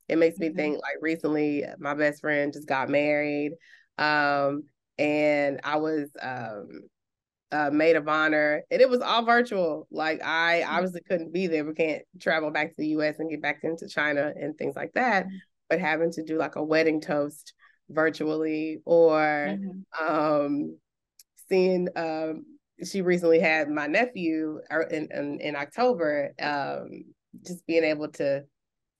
[0.08, 0.56] It makes me mm-hmm.
[0.56, 3.52] think like recently my best friend just got married.
[3.98, 4.64] Um,
[4.98, 6.82] and I was um
[7.52, 9.86] uh, maid of honor, and it was all virtual.
[9.90, 10.74] Like I mm-hmm.
[10.74, 11.64] obviously couldn't be there.
[11.64, 13.18] We can't travel back to the U.S.
[13.18, 15.26] and get back into China and things like that.
[15.72, 17.54] But having to do like a wedding toast
[17.88, 20.06] virtually or mm-hmm.
[20.06, 20.76] um,
[21.48, 22.44] seeing um,
[22.84, 27.04] she recently had my nephew er, in, in, in October, um,
[27.42, 28.44] just being able to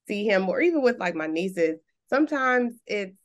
[0.08, 3.18] see him or even with like my nieces, sometimes it's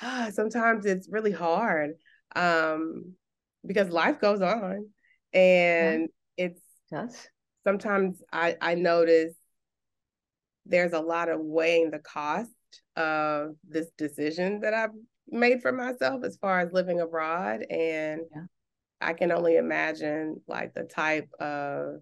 [0.34, 1.90] sometimes it's really hard
[2.34, 3.12] um,
[3.66, 4.88] because life goes on
[5.34, 6.08] and
[6.38, 6.46] yeah.
[6.46, 7.28] it's yes.
[7.64, 9.34] sometimes I, I notice
[10.68, 12.50] there's a lot of weighing the cost
[12.96, 14.90] of this decision that I've
[15.28, 17.62] made for myself as far as living abroad.
[17.70, 18.44] And yeah.
[19.00, 22.00] I can only imagine like the type of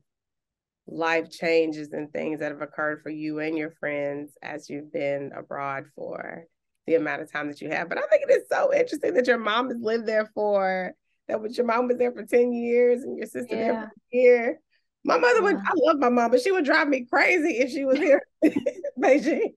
[0.86, 5.32] life changes and things that have occurred for you and your friends as you've been
[5.36, 6.44] abroad for
[6.86, 7.88] the amount of time that you have.
[7.88, 10.92] But I think it is so interesting that your mom has lived there for
[11.28, 13.66] that was your mom was there for 10 years and your sister yeah.
[13.66, 14.60] there for a year.
[15.06, 17.84] My mother would, I love my mom, but she would drive me crazy if she
[17.84, 18.54] was here in
[18.98, 19.52] Beijing.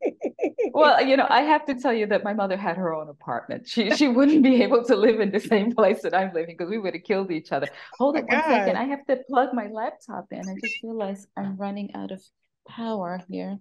[0.73, 3.67] well, you know, I have to tell you that my mother had her own apartment.
[3.67, 6.69] She she wouldn't be able to live in the same place that I'm living because
[6.69, 7.69] we would have killed each other.
[7.97, 8.51] Hold oh on one God.
[8.51, 8.77] second.
[8.77, 10.41] I have to plug my laptop in.
[10.41, 12.21] I just realized I'm running out of
[12.67, 13.57] power here.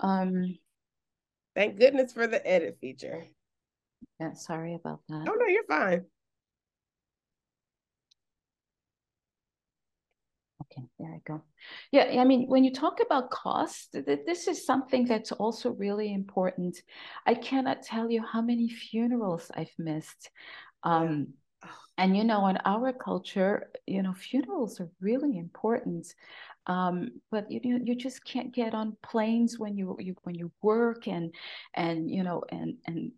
[0.00, 0.58] Um
[1.54, 3.22] Thank goodness for the edit feature.
[4.18, 5.26] Yeah, sorry about that.
[5.28, 6.04] Oh no, you're fine.
[10.76, 11.42] Okay, there I go.
[11.92, 16.80] Yeah, I mean, when you talk about cost, this is something that's also really important.
[17.26, 20.30] I cannot tell you how many funerals I've missed.
[20.82, 21.28] Um,
[21.62, 21.70] yeah.
[21.96, 26.12] And, you know, in our culture, you know, funerals are really important.
[26.66, 31.06] Um, but you you just can't get on planes when you, you when you work
[31.06, 31.34] and
[31.74, 33.12] and you know and and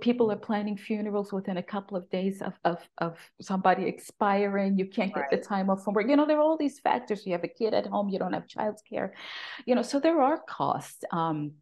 [0.00, 4.76] people are planning funerals within a couple of days of, of, of somebody expiring.
[4.76, 5.30] You can't get right.
[5.30, 6.08] the time off from work.
[6.08, 7.24] You know, there are all these factors.
[7.24, 9.10] You have a kid at home, you don't have childcare,
[9.66, 11.04] you know, so there are costs.
[11.12, 11.52] Um,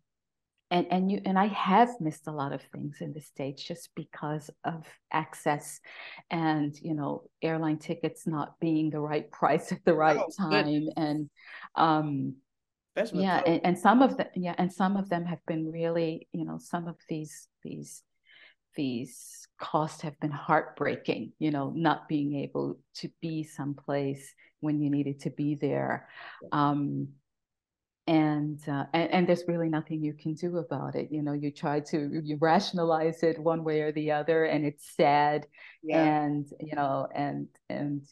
[0.71, 3.91] and and you and I have missed a lot of things in the states just
[3.95, 5.81] because of access,
[6.29, 10.65] and you know airline tickets not being the right price at the right oh, time,
[10.65, 10.95] goodness.
[10.97, 11.31] and
[11.77, 12.35] um,
[13.13, 16.45] yeah, and, and some of them, yeah, and some of them have been really, you
[16.45, 18.03] know, some of these these
[18.77, 24.91] these costs have been heartbreaking, you know, not being able to be someplace when you
[24.91, 26.09] needed to be there.
[26.53, 27.09] Um,
[28.07, 31.09] and, uh, and, and there's really nothing you can do about it.
[31.11, 34.95] You know, you try to you rationalize it one way or the other, and it's
[34.95, 35.47] sad,
[35.83, 36.05] yeah.
[36.05, 38.03] and you know, and and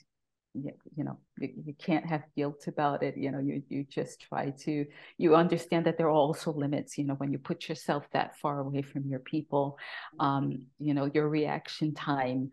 [0.55, 4.21] you, you know you, you, can't have guilt about it you know you you just
[4.21, 4.87] try to
[5.19, 8.61] you understand that there are also limits you know when you put yourself that far
[8.61, 9.77] away from your people
[10.21, 12.51] um you know your reaction time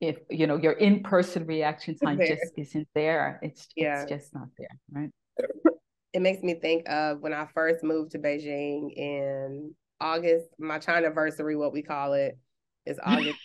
[0.00, 3.40] if you know your in-person reaction time just isn't there.
[3.42, 4.02] It's yeah.
[4.02, 5.10] it's just not there right?
[6.12, 11.06] It makes me think of when i first moved to beijing in august my china
[11.06, 12.38] anniversary what we call it
[12.88, 13.38] is August.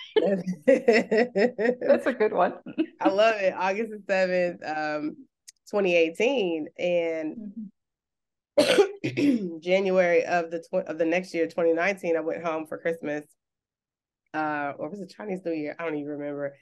[0.65, 2.55] That's a good one.
[3.01, 3.53] I love it.
[3.53, 5.17] August the seventh, um,
[5.69, 7.69] 2018, and
[8.59, 9.59] mm-hmm.
[9.59, 13.23] January of the tw- of the next year, 2019, I went home for Christmas.
[14.33, 15.75] Uh, or was it Chinese New Year?
[15.77, 16.55] I don't even remember.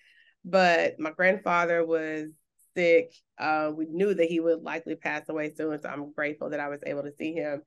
[0.44, 2.28] But my grandfather was
[2.76, 3.14] sick.
[3.38, 6.70] Uh, we knew that he would likely pass away soon, so I'm grateful that I
[6.70, 7.62] was able to see him.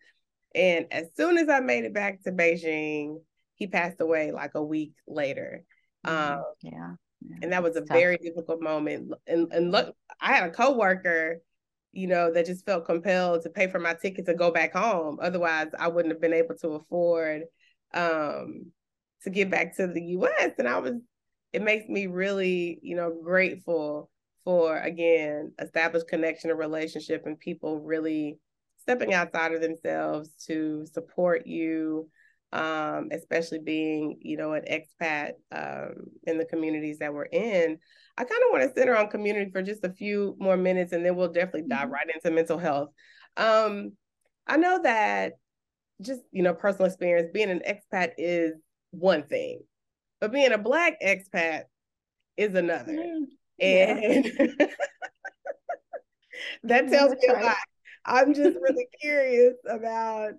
[0.54, 3.20] And as soon as I made it back to Beijing,
[3.56, 5.64] he passed away like a week later.
[6.06, 6.34] Mm-hmm.
[6.34, 6.70] Um, yeah.
[7.20, 7.36] yeah.
[7.42, 7.96] And that was a tough.
[7.96, 9.12] very difficult moment.
[9.26, 11.40] And and look, I had a coworker,
[11.92, 15.18] you know, that just felt compelled to pay for my ticket to go back home.
[15.20, 17.42] Otherwise, I wouldn't have been able to afford
[17.94, 18.66] um,
[19.22, 20.52] to get back to the US.
[20.58, 20.94] And I was,
[21.52, 24.10] it makes me really, you know, grateful
[24.44, 28.38] for again, established connection and relationship and people really
[28.84, 32.08] stepping outside of themselves to support you,
[32.54, 37.78] um, especially being, you know, an expat um, in the communities that we're in.
[38.16, 41.04] I kind of want to center on community for just a few more minutes, and
[41.04, 41.92] then we'll definitely dive mm-hmm.
[41.92, 42.90] right into mental health.
[43.36, 43.92] Um,
[44.46, 45.32] I know that
[46.00, 48.52] just you know personal experience being an expat is
[48.90, 49.60] one thing
[50.20, 51.62] but being a black expat
[52.36, 53.24] is another mm,
[53.60, 54.66] and yeah.
[56.64, 57.56] that tells me a lot
[58.04, 60.32] i'm just really curious about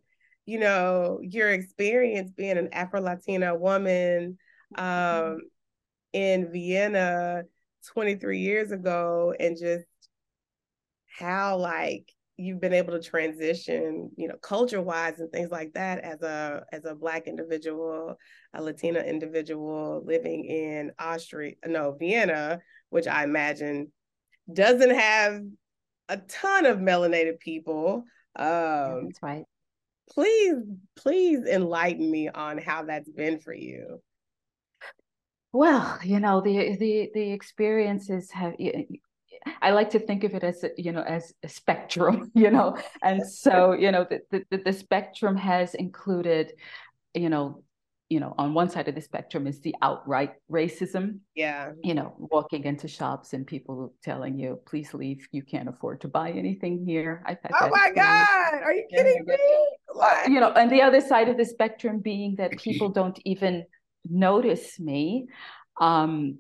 [0.46, 4.38] you know your experience being an afro-latina woman
[4.78, 5.32] mm-hmm.
[5.34, 5.39] um,
[6.14, 7.43] in vienna
[7.93, 9.86] 23 years ago and just
[11.18, 16.00] how like you've been able to transition you know culture wise and things like that
[16.00, 18.16] as a as a black individual
[18.54, 23.91] a latina individual living in austria no vienna which i imagine
[24.52, 25.41] doesn't have
[26.10, 28.04] a ton of melanated people
[28.36, 29.46] um that's right
[30.12, 30.56] please
[30.95, 34.01] please enlighten me on how that's been for you
[35.51, 38.53] well you know the the the experiences have
[39.62, 43.26] I like to think of it as you know as a spectrum, you know, and
[43.28, 46.53] so you know the, the the spectrum has included,
[47.14, 47.64] you know,
[48.10, 51.20] you know, on one side of the spectrum is the outright racism.
[51.34, 51.72] Yeah.
[51.84, 56.08] You know, walking into shops and people telling you, please leave, you can't afford to
[56.08, 57.24] buy anything here.
[57.26, 58.62] I've had oh my God.
[58.64, 59.38] Are you kidding me?
[59.96, 60.30] What?
[60.30, 63.66] You know, and the other side of the spectrum being that people don't even
[64.10, 65.28] notice me.
[65.80, 66.39] Um,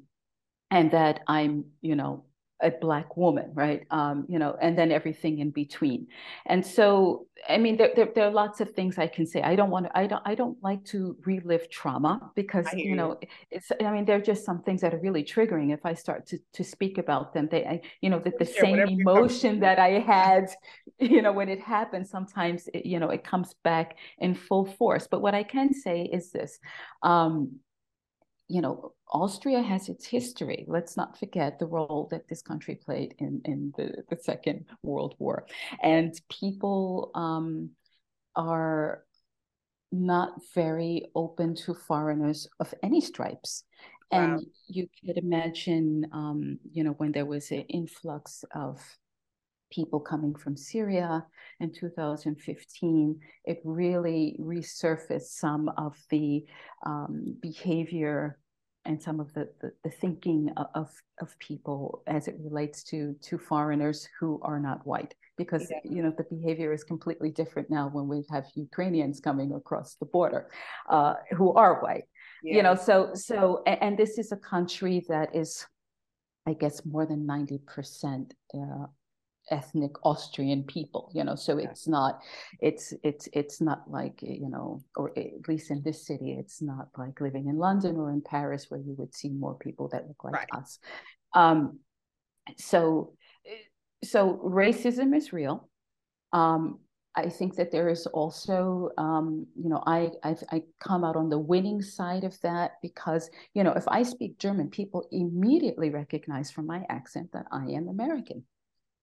[0.71, 2.25] and that I'm, you know,
[2.61, 3.85] a black woman right?
[3.91, 6.07] Um, you know and then everything in between.
[6.45, 9.41] And so i mean there, there, there, are lots of things i can say.
[9.41, 13.19] I don't want to i don't i don't like to relive trauma because you know
[13.51, 16.25] it's i mean there are just some things that are really triggering if i start
[16.27, 17.47] to to speak about them.
[17.51, 20.49] They I, you know that the sure, same emotion that i had
[20.99, 25.07] you know when it happened, sometimes it, you know it comes back in full force.
[25.07, 26.59] But what i can say is this
[27.03, 27.59] um,
[28.47, 30.65] you know, Austria has its history.
[30.67, 35.15] Let's not forget the role that this country played in, in the, the Second World
[35.19, 35.45] War.
[35.81, 37.71] And people um,
[38.35, 39.03] are
[39.91, 43.63] not very open to foreigners of any stripes.
[44.11, 44.35] Wow.
[44.35, 48.79] And you could imagine, um, you know, when there was an influx of
[49.71, 51.25] people coming from Syria
[51.59, 56.45] in 2015, it really resurfaced some of the
[56.85, 58.39] um, behavior
[58.85, 60.89] and some of the, the, the, thinking of,
[61.19, 65.79] of people as it relates to to foreigners who are not white because yeah.
[65.83, 70.05] you know the behavior is completely different now when we have Ukrainians coming across the
[70.05, 70.49] border
[70.89, 72.05] uh, who are white
[72.43, 72.57] yeah.
[72.57, 75.65] you know so so and, and, this is a country that is
[76.47, 78.85] I guess more than 90 percent uh,
[79.51, 82.21] ethnic Austrian people, you know, so it's not,
[82.59, 86.87] it's, it's, it's not like, you know, or at least in this city, it's not
[86.97, 90.23] like living in London or in Paris where you would see more people that look
[90.23, 90.47] like right.
[90.53, 90.79] us.
[91.33, 91.79] Um,
[92.57, 93.13] so,
[94.03, 95.69] so racism is real.
[96.33, 96.79] Um,
[97.15, 101.29] I think that there is also, um, you know, I I've, I come out on
[101.29, 106.51] the winning side of that because, you know, if I speak German, people immediately recognize
[106.51, 108.43] from my accent that I am American.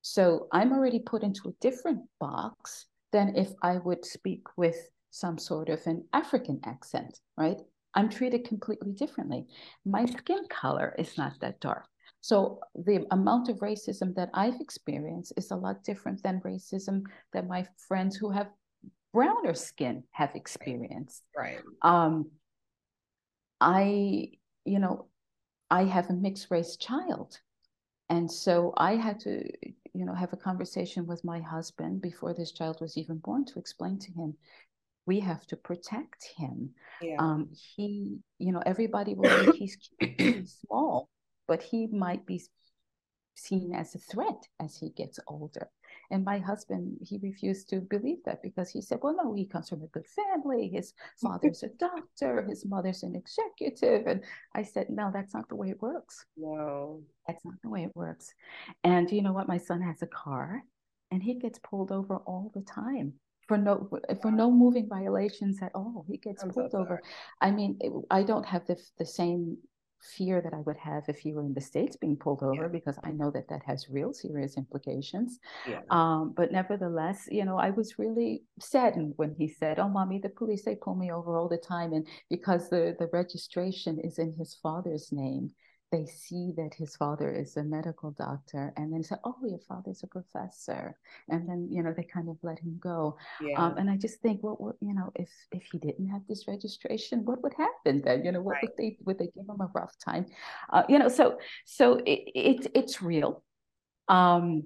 [0.02, 4.76] So I'm already put into a different box than if I would speak with
[5.10, 7.58] some sort of an African accent, right?
[7.94, 9.46] I'm treated completely differently.
[9.84, 11.86] My skin color is not that dark.
[12.20, 17.46] So the amount of racism that I've experienced is a lot different than racism that
[17.46, 18.48] my friends who have
[19.12, 21.22] browner skin have experienced.
[21.36, 21.60] Right.
[21.82, 22.30] Um,
[23.60, 24.30] I,
[24.64, 25.06] you know,
[25.70, 27.38] I have a mixed race child.
[28.12, 29.42] And so I had to
[29.94, 33.58] you know, have a conversation with my husband before this child was even born to
[33.58, 34.34] explain to him
[35.06, 36.70] we have to protect him.
[37.00, 37.16] Yeah.
[37.18, 41.08] Um, he, you know, everybody will think he's, he's small,
[41.48, 42.40] but he might be
[43.34, 45.68] seen as a threat as he gets older.
[46.10, 49.68] And my husband, he refused to believe that because he said, well, no, he comes
[49.68, 50.68] from a good family.
[50.68, 54.06] His father's a doctor, his mother's an executive.
[54.06, 54.22] And
[54.54, 56.24] I said, no, that's not the way it works.
[56.36, 57.02] No.
[57.26, 58.32] That's not the way it works.
[58.84, 59.48] And you know what?
[59.48, 60.62] My son has a car
[61.10, 63.14] and he gets pulled over all the time
[63.46, 63.88] for no
[64.20, 66.04] for no moving violations at all.
[66.08, 67.02] He gets I'm pulled so over.
[67.40, 67.78] I mean,
[68.10, 69.58] I don't have the the same
[70.02, 72.68] fear that I would have if he were in the states being pulled over yeah.
[72.68, 75.38] because I know that that has real serious implications.
[75.68, 75.80] Yeah.
[75.90, 80.28] Um, but nevertheless, you know, I was really saddened when he said, "Oh, mommy, the
[80.28, 84.34] police they pull me over all the time, and because the the registration is in
[84.34, 85.52] his father's name."
[85.92, 90.02] They see that his father is a medical doctor and then say oh your father's
[90.02, 90.96] a professor.
[91.28, 93.16] And then you know they kind of let him go.
[93.40, 93.64] Um, yeah.
[93.64, 96.48] um, and i just think well, what you know if if he didn't have this
[96.48, 98.24] registration what would happen then?
[98.24, 98.62] You know what right.
[98.64, 100.26] would they would they give him a rough time?
[100.70, 103.44] Uh, you know so so it, it it's real.
[104.08, 104.64] Um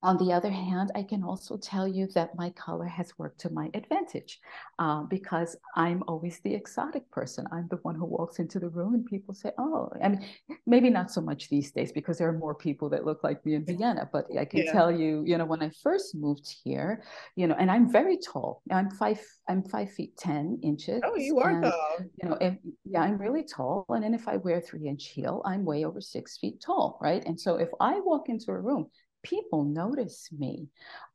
[0.00, 3.50] on the other hand, I can also tell you that my color has worked to
[3.50, 4.38] my advantage
[4.78, 7.46] uh, because I'm always the exotic person.
[7.50, 10.24] I'm the one who walks into the room and people say, oh, I mean,
[10.66, 13.54] maybe not so much these days because there are more people that look like me
[13.54, 14.08] in Vienna.
[14.12, 14.72] But I can yeah.
[14.72, 17.02] tell you, you know, when I first moved here,
[17.34, 18.62] you know, and I'm very tall.
[18.70, 21.02] I'm five, I'm five feet 10 inches.
[21.04, 21.96] Oh, you are and, tall.
[22.22, 23.84] You know, if, yeah, I'm really tall.
[23.88, 27.24] And then if I wear three inch heel, I'm way over six feet tall, right?
[27.26, 28.86] And so if I walk into a room,
[29.22, 30.68] people notice me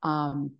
[0.03, 0.51] um,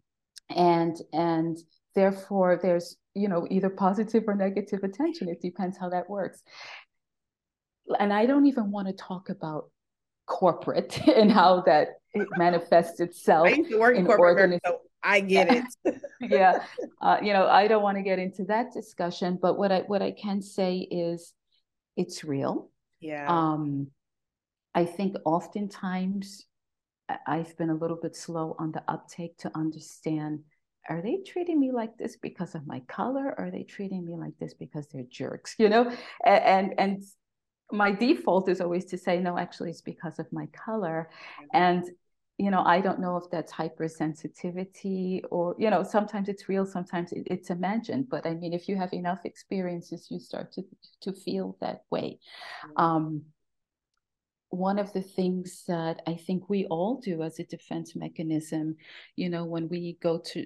[0.50, 1.58] and and
[1.96, 6.42] therefore there's you know either positive or negative attention it depends how that works
[8.00, 9.70] and i don't even want to talk about
[10.26, 14.80] corporate and how that it manifests itself I used to work in corporate organiz- so
[15.04, 15.96] I get it.
[16.22, 16.64] yeah,
[17.02, 20.02] uh, you know, I don't want to get into that discussion, but what I what
[20.02, 21.34] I can say is,
[21.98, 22.72] it's real.
[23.02, 23.28] Yeah.
[23.28, 23.88] Um,
[24.74, 26.46] I think oftentimes
[27.28, 30.40] I've been a little bit slow on the uptake to understand
[30.90, 33.28] are they treating me like this because of my color?
[33.38, 35.92] Or are they treating me like this because they're jerks you know?
[36.26, 37.04] And and, and
[37.72, 41.10] my default is always to say no actually it's because of my color.
[41.54, 41.84] And
[42.40, 47.12] you know i don't know if that's hypersensitivity or you know sometimes it's real sometimes
[47.12, 48.10] it, it's imagined.
[48.10, 50.64] But i mean if you have enough experiences you start to
[51.02, 52.20] to feel that way.
[52.76, 53.24] Um
[54.54, 58.76] one of the things that I think we all do as a defense mechanism,
[59.16, 60.46] you know, when we go to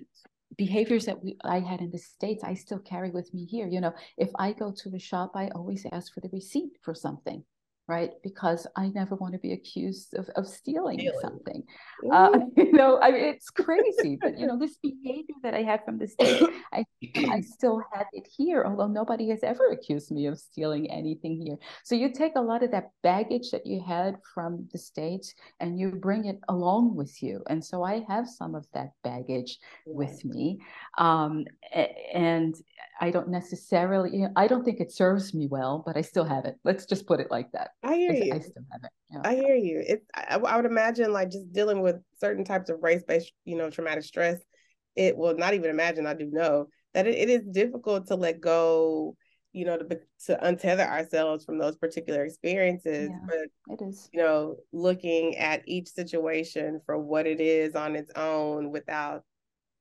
[0.58, 3.68] behaviors that we I had in the States, I still carry with me here.
[3.68, 6.95] You know, if I go to the shop, I always ask for the receipt for
[6.95, 7.43] something
[7.88, 8.12] right?
[8.22, 11.18] Because I never want to be accused of, of stealing really?
[11.22, 11.64] something.
[12.12, 15.86] Uh, you know, I mean, it's crazy, but you know, this behavior that I had
[15.86, 16.84] from the state, I,
[17.30, 21.58] I still have it here, although nobody has ever accused me of stealing anything here.
[21.84, 25.80] So you take a lot of that baggage that you had from the States and
[25.80, 27.42] you bring it along with you.
[27.50, 30.60] And so I have some of that baggage with me.
[30.98, 31.46] Um,
[32.14, 32.54] and
[33.00, 36.24] I don't necessarily, you know, I don't think it serves me well, but I still
[36.24, 36.56] have it.
[36.64, 37.72] Let's just put it like that.
[37.84, 38.34] I hear you.
[38.34, 38.91] I still have it.
[39.24, 39.84] I hear you.
[39.86, 40.04] It.
[40.16, 44.04] I, I, would imagine like just dealing with certain types of race-based, you know, traumatic
[44.04, 44.39] stress.
[44.95, 46.08] It will not even imagine.
[46.08, 49.16] I do know that it, it is difficult to let go.
[49.54, 53.10] You know, to to untether ourselves from those particular experiences.
[53.10, 54.10] Yeah, but it is.
[54.14, 59.24] You know, looking at each situation for what it is on its own without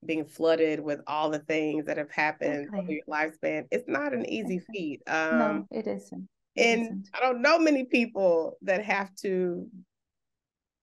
[0.05, 2.78] being flooded with all the things that have happened okay.
[2.78, 3.66] over your lifespan.
[3.70, 4.66] It's not an easy okay.
[4.72, 5.03] feat.
[5.07, 6.28] Um, no, it isn't.
[6.55, 7.09] It and isn't.
[7.14, 9.66] I don't know many people that have to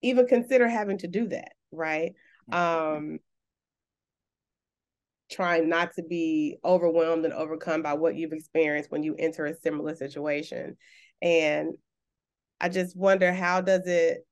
[0.01, 2.13] even consider having to do that, right?
[2.51, 3.19] Um,
[5.31, 9.55] trying not to be overwhelmed and overcome by what you've experienced when you enter a
[9.55, 10.77] similar situation.
[11.21, 11.73] And
[12.59, 14.25] I just wonder how does it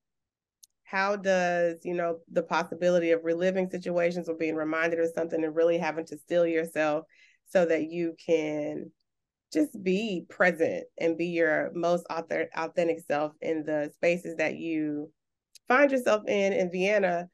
[0.91, 5.55] how does you know the possibility of reliving situations or being reminded of something and
[5.55, 7.05] really having to still yourself
[7.47, 8.91] so that you can
[9.53, 15.09] just be present and be your most authentic self in the spaces that you
[15.69, 17.29] find yourself in in Vienna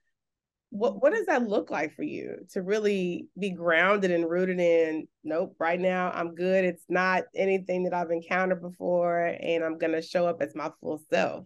[0.70, 5.08] what what does that look like for you to really be grounded and rooted in
[5.24, 6.64] nope right now I'm good.
[6.64, 10.70] It's not anything that I've encountered before and I'm going to show up as my
[10.80, 11.46] full self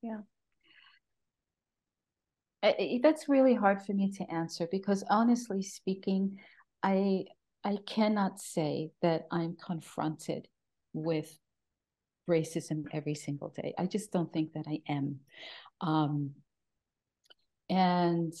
[0.00, 0.20] yeah
[3.02, 6.38] that's really hard for me to answer because honestly speaking
[6.82, 7.24] i
[7.64, 10.46] i cannot say that i'm confronted
[10.92, 11.38] with
[12.28, 13.74] racism every single day.
[13.78, 15.20] I just don't think that i am.
[15.80, 16.30] Um,
[17.68, 18.32] and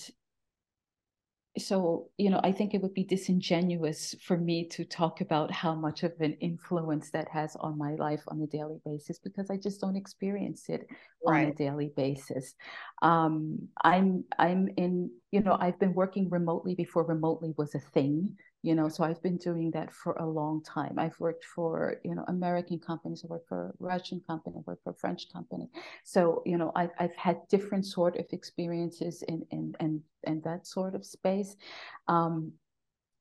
[1.58, 5.74] so you know i think it would be disingenuous for me to talk about how
[5.74, 9.56] much of an influence that has on my life on a daily basis because i
[9.56, 10.86] just don't experience it
[11.26, 11.44] right.
[11.44, 12.54] on a daily basis
[13.02, 18.36] um, i'm i'm in you know i've been working remotely before remotely was a thing
[18.62, 20.96] you know so i've been doing that for a long time.
[20.98, 24.92] I've worked for you know american companies i worked for russian company i worked for
[24.92, 25.68] french company.
[26.04, 30.66] So you know i've, I've had different sort of experiences in in and and that
[30.66, 31.56] sort of space.
[32.06, 32.52] Um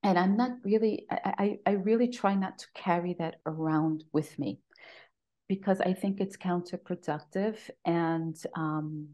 [0.03, 4.37] and i'm not really I, I i really try not to carry that around with
[4.37, 4.59] me
[5.47, 9.09] because i think it's counterproductive and um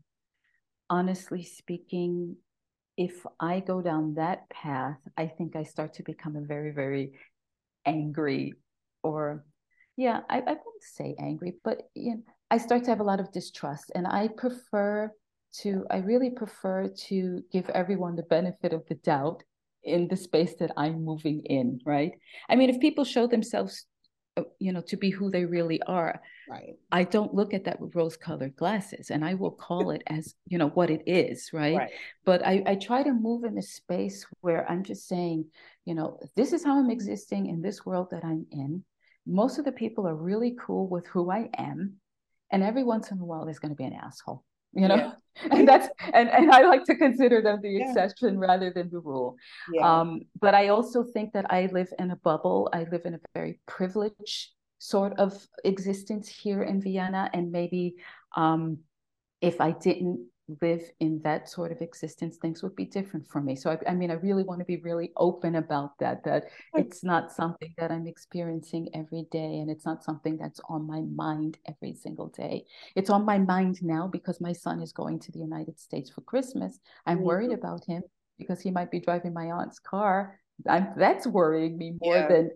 [0.89, 2.37] honestly speaking
[2.97, 7.13] if I go down that path, I think I start to become a very, very
[7.85, 8.53] angry
[9.03, 9.45] or
[9.95, 13.19] yeah, I, I wouldn't say angry, but you know, I start to have a lot
[13.19, 13.91] of distrust.
[13.95, 15.11] And I prefer
[15.61, 19.43] to, I really prefer to give everyone the benefit of the doubt
[19.83, 22.11] in the space that I'm moving in, right?
[22.47, 23.85] I mean, if people show themselves
[24.37, 26.75] Uh, you know to be who they really are right.
[26.91, 30.35] I don't look at that with rose colored glasses and i will call it as
[30.47, 31.91] you know what it is right, right.
[32.23, 35.45] but I, I try to move in a space where i'm just saying
[35.85, 38.83] you know this is how i'm existing in this world that i'm in.
[39.25, 41.95] Most of the people are really cool with who i am
[42.51, 44.43] and every once in a while there's going to be an asshole
[44.73, 45.11] you know yeah.
[45.51, 47.87] and that's and, and i like to consider them the yeah.
[47.87, 49.35] exception rather than the rule
[49.71, 49.99] yeah.
[49.99, 53.19] um, but i also think that i live in a bubble i live in a
[53.33, 57.95] very privileged sort of existence here in vienna and maybe
[58.35, 58.79] um,
[59.41, 60.27] if i didn't
[60.61, 63.55] live in that sort of existence, things would be different for me.
[63.55, 66.45] So, I, I mean, I really want to be really open about that, that
[66.75, 71.01] it's not something that I'm experiencing every day and it's not something that's on my
[71.01, 72.65] mind every single day.
[72.95, 76.21] It's on my mind now because my son is going to the United States for
[76.21, 76.79] Christmas.
[77.05, 77.25] I'm mm-hmm.
[77.25, 78.03] worried about him
[78.37, 80.39] because he might be driving my aunt's car.
[80.67, 82.27] I'm, that's worrying me more yeah.
[82.27, 82.51] than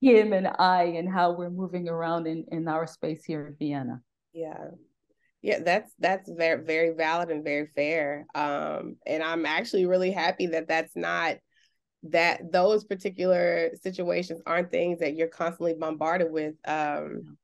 [0.00, 4.00] him and I and how we're moving around in, in our space here in Vienna.
[4.32, 4.68] Yeah,
[5.42, 8.26] yeah, that's that's very very valid and very fair.
[8.34, 11.36] Um, and I'm actually really happy that that's not
[12.04, 16.54] that those particular situations aren't things that you're constantly bombarded with.
[16.64, 17.36] Um,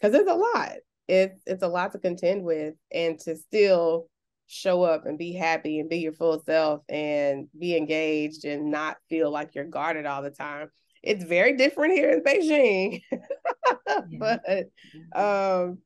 [0.00, 0.76] because it's a lot.
[1.08, 4.08] It's it's a lot to contend with, and to still
[4.46, 8.96] show up and be happy and be your full self and be engaged and not
[9.08, 10.68] feel like you're guarded all the time.
[11.02, 13.02] It's very different here in Beijing,
[14.18, 14.42] but
[15.14, 15.78] um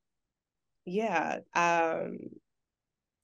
[0.84, 2.18] yeah um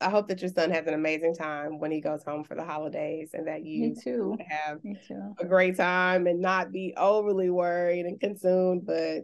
[0.01, 2.65] i hope that your son has an amazing time when he goes home for the
[2.65, 4.37] holidays and that you Me too.
[4.49, 5.35] have Me too.
[5.39, 9.23] a great time and not be overly worried and consumed but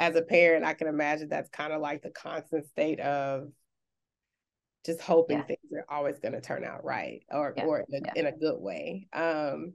[0.00, 3.48] as a parent i can imagine that's kind of like the constant state of
[4.84, 5.44] just hoping yeah.
[5.44, 7.64] things are always going to turn out right or yeah.
[7.64, 8.12] or in a, yeah.
[8.20, 9.72] in a good way um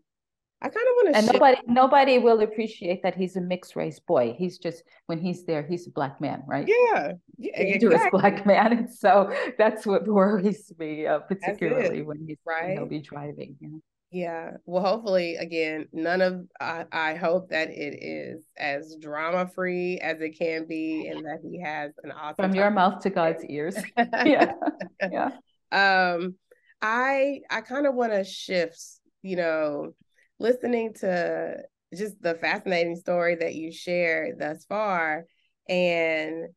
[0.64, 1.18] I kind of want to.
[1.18, 1.34] And shift.
[1.34, 4.36] nobody, nobody will appreciate that he's a mixed race boy.
[4.38, 6.68] He's just when he's there, he's a black man, right?
[6.68, 8.20] Yeah, yeah, exactly.
[8.20, 12.74] black man, and so that's what worries me, uh, particularly when he's right.
[12.74, 13.56] He'll be driving.
[13.60, 13.80] You know?
[14.12, 14.52] Yeah.
[14.66, 20.22] Well, hopefully, again, none of I, I hope that it is as drama free as
[20.22, 23.76] it can be, and that he has an awesome from your mouth to God's ears.
[23.98, 24.54] yeah.
[25.02, 25.32] Yeah.
[25.72, 26.36] Um,
[26.84, 28.80] I I kind of want to shift.
[29.24, 29.94] You know
[30.42, 31.58] listening to
[31.96, 35.26] just the fascinating story that you shared thus far
[35.70, 36.48] and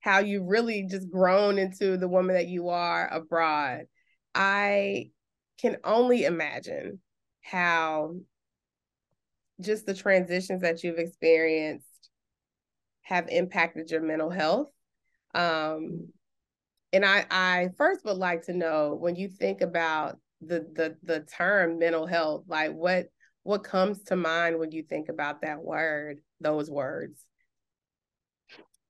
[0.00, 3.86] how you really just grown into the woman that you are abroad.
[4.34, 5.10] I
[5.58, 7.00] can only imagine
[7.42, 8.14] how
[9.60, 12.10] just the transitions that you've experienced
[13.02, 14.70] have impacted your mental health.
[15.34, 16.08] Um,
[16.92, 21.20] and I, I first would like to know when you think about the the the
[21.20, 23.06] term mental health like what
[23.42, 27.24] what comes to mind when you think about that word those words?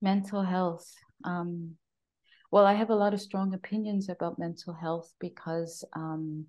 [0.00, 0.90] Mental health.
[1.24, 1.76] Um
[2.50, 6.46] well i have a lot of strong opinions about mental health because um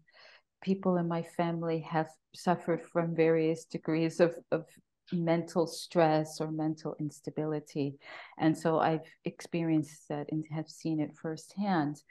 [0.62, 4.66] people in my family have suffered from various degrees of of
[5.12, 7.96] mental stress or mental instability.
[8.38, 12.02] And so I've experienced that and have seen it firsthand.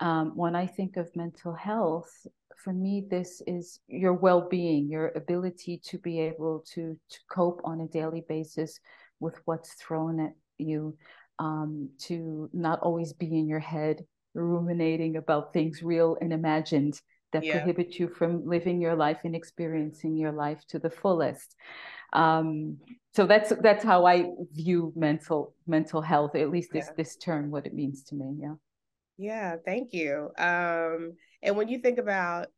[0.00, 2.26] Um, when I think of mental health,
[2.56, 7.60] for me, this is your well being, your ability to be able to, to cope
[7.64, 8.80] on a daily basis
[9.20, 10.96] with what's thrown at you,
[11.38, 17.00] um, to not always be in your head ruminating about things real and imagined
[17.32, 17.52] that yeah.
[17.52, 21.54] prohibit you from living your life and experiencing your life to the fullest
[22.12, 22.78] um,
[23.14, 26.94] so that's that's how i view mental mental health at least this yeah.
[26.96, 28.54] this term what it means to me yeah
[29.16, 32.48] yeah thank you um and when you think about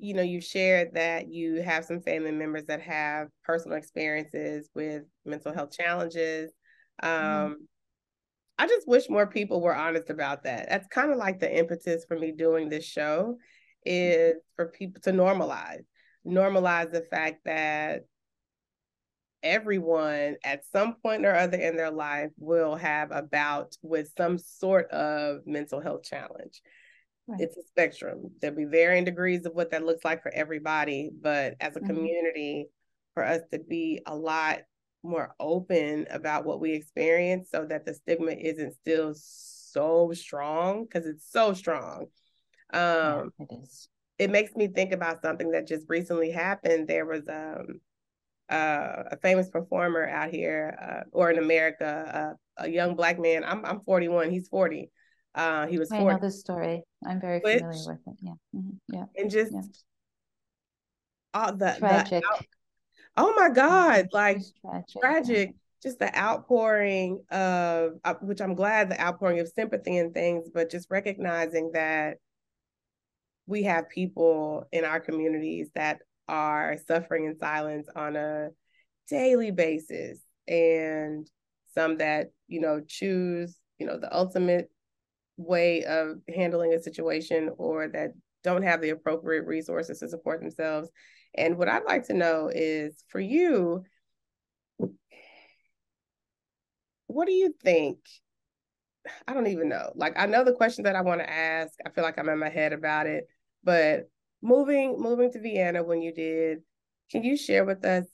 [0.00, 5.02] you know, you shared that you have some family members that have personal experiences with
[5.24, 6.50] mental health challenges.
[7.02, 7.44] Mm-hmm.
[7.44, 7.62] Um, mm-hmm.
[8.60, 10.68] I just wish more people were honest about that.
[10.68, 13.36] That's kind of like the impetus for me doing this show
[13.84, 15.84] is for people to normalize,
[16.26, 18.02] normalize the fact that
[19.42, 24.38] everyone at some point or other in their life will have a bout with some
[24.38, 26.60] sort of mental health challenge.
[27.26, 27.40] Right.
[27.42, 28.30] It's a spectrum.
[28.40, 31.88] There'll be varying degrees of what that looks like for everybody, but as a mm-hmm.
[31.88, 32.66] community,
[33.14, 34.60] for us to be a lot
[35.02, 41.06] more open about what we experience so that the stigma isn't still so strong because
[41.06, 42.06] it's so strong.
[42.72, 43.88] Um, yeah, it is.
[44.18, 46.88] It makes me think about something that just recently happened.
[46.88, 47.80] There was um,
[48.50, 53.44] uh, a famous performer out here, uh, or in America, uh, a young black man.
[53.44, 54.30] I'm I'm 41.
[54.30, 54.90] He's 40.
[55.34, 55.90] Uh, he was.
[55.90, 56.04] 40.
[56.04, 56.82] I know this story.
[57.06, 58.16] I'm very Which, familiar with it.
[58.22, 58.94] Yeah, mm-hmm.
[58.94, 59.04] yeah.
[59.16, 59.60] And just yeah.
[61.34, 62.22] all the tragic.
[62.22, 62.44] The out,
[63.16, 64.08] oh my God!
[64.12, 65.00] Like tragic.
[65.00, 65.54] tragic.
[65.80, 70.72] Just the outpouring of, uh, which I'm glad the outpouring of sympathy and things, but
[70.72, 72.16] just recognizing that
[73.46, 78.48] we have people in our communities that are suffering in silence on a
[79.08, 80.20] daily basis.
[80.46, 81.28] And
[81.74, 84.70] some that you know choose you know the ultimate
[85.36, 88.12] way of handling a situation or that
[88.42, 90.88] don't have the appropriate resources to support themselves.
[91.36, 93.84] And what i'd like to know is for you
[97.06, 97.98] what do you think?
[99.26, 99.92] I don't even know.
[99.94, 101.72] Like i know the question that i want to ask.
[101.84, 103.28] I feel like i'm in my head about it
[103.64, 104.08] but
[104.42, 106.58] moving moving to Vienna when you did,
[107.10, 108.04] can you share with us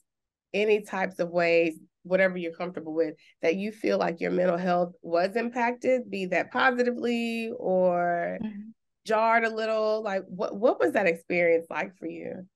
[0.52, 4.92] any types of ways, whatever you're comfortable with, that you feel like your mental health
[5.02, 8.70] was impacted, be that positively or mm-hmm.
[9.04, 10.02] jarred a little?
[10.02, 12.46] Like what what was that experience like for you?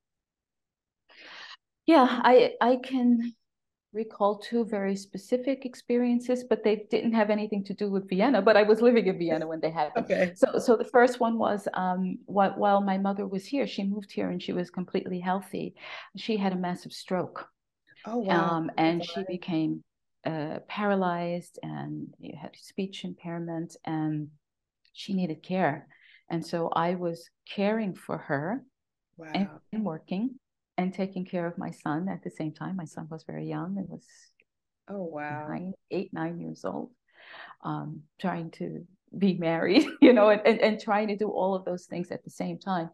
[1.86, 3.32] Yeah, I I can
[4.02, 8.40] recall two very specific experiences, but they didn't have anything to do with Vienna.
[8.48, 10.06] But I was living in Vienna when they happened.
[10.06, 10.32] Okay.
[10.42, 14.10] So, so the first one was um, while, while my mother was here, she moved
[14.12, 15.74] here and she was completely healthy.
[16.16, 17.38] She had a massive stroke.
[18.06, 18.48] Oh wow!
[18.48, 19.82] Um, and she became
[20.24, 24.28] uh, paralyzed and had speech impairment, and
[24.92, 25.88] she needed care.
[26.30, 28.62] And so I was caring for her
[29.16, 29.32] wow.
[29.34, 30.38] and, and working
[30.78, 32.76] and taking care of my son at the same time.
[32.76, 34.06] My son was very young and was
[34.88, 36.90] oh wow nine, eight, nine years old,
[37.64, 38.86] um, trying to
[39.18, 42.24] be married, you know, and, and, and trying to do all of those things at
[42.24, 42.90] the same time.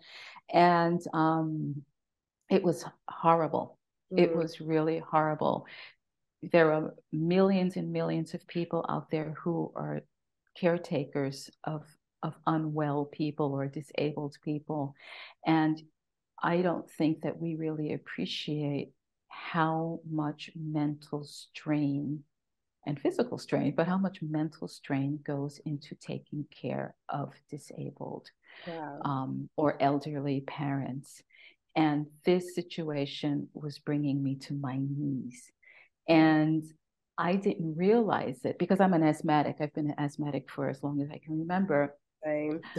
[0.53, 1.83] And um,
[2.51, 3.79] it was horrible.
[4.13, 4.23] Mm.
[4.23, 5.67] It was really horrible.
[6.43, 10.01] There are millions and millions of people out there who are
[10.57, 11.85] caretakers of
[12.23, 14.95] of unwell people or disabled people
[15.47, 15.83] and
[16.45, 18.93] I don't think that we really appreciate
[19.29, 22.23] how much mental strain
[22.87, 28.29] and physical strain, but how much mental strain goes into taking care of disabled
[28.67, 29.01] wow.
[29.07, 31.23] um, or elderly parents.
[31.77, 35.51] And this situation was bringing me to my knees.
[36.07, 36.63] And
[37.17, 39.57] I didn't realize it because I'm an asthmatic.
[39.61, 41.97] I've been an asthmatic for as long as I can remember.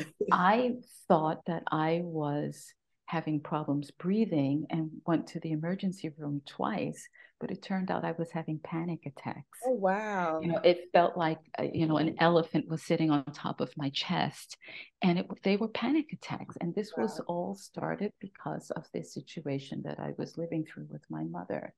[0.31, 0.75] I
[1.07, 2.71] thought that I was
[3.05, 7.07] having problems breathing and went to the emergency room twice
[7.39, 11.17] but it turned out i was having panic attacks oh wow you know it felt
[11.17, 14.57] like uh, you know an elephant was sitting on top of my chest
[15.01, 17.03] and it, they were panic attacks and this wow.
[17.03, 21.73] was all started because of this situation that i was living through with my mother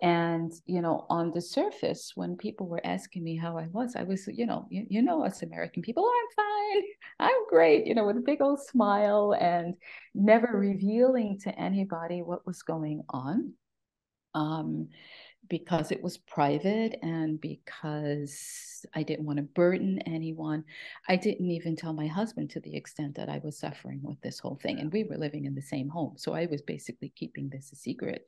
[0.00, 4.04] and, you know, on the surface, when people were asking me how I was, I
[4.04, 6.82] was, you know, you, you know, us American people, oh, I'm fine,
[7.18, 9.74] I'm great, you know, with a big old smile and
[10.14, 13.54] never revealing to anybody what was going on.
[14.34, 14.88] Um,
[15.48, 20.64] because it was private and because I didn't want to burden anyone.
[21.08, 24.38] I didn't even tell my husband to the extent that I was suffering with this
[24.38, 24.78] whole thing.
[24.78, 26.14] And we were living in the same home.
[26.16, 28.26] So I was basically keeping this a secret.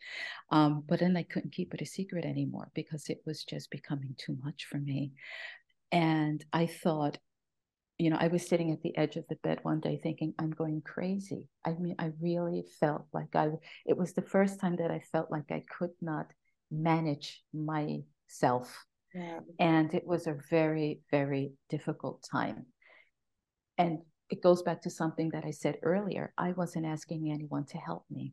[0.51, 4.15] Um, but then I couldn't keep it a secret anymore because it was just becoming
[4.17, 5.13] too much for me.
[5.93, 7.19] And I thought,
[8.01, 10.53] you know, I was sitting at the edge of the bed one day thinking, I'm
[10.53, 11.49] going crazy.
[11.67, 13.51] I mean, I really felt like I,
[13.85, 16.27] it was the first time that I felt like I could not
[16.71, 18.87] manage myself.
[19.15, 19.41] Yeah.
[19.59, 22.65] And it was a very, very difficult time.
[23.77, 23.99] And
[24.31, 26.33] it goes back to something that I said earlier.
[26.39, 28.33] I wasn't asking anyone to help me.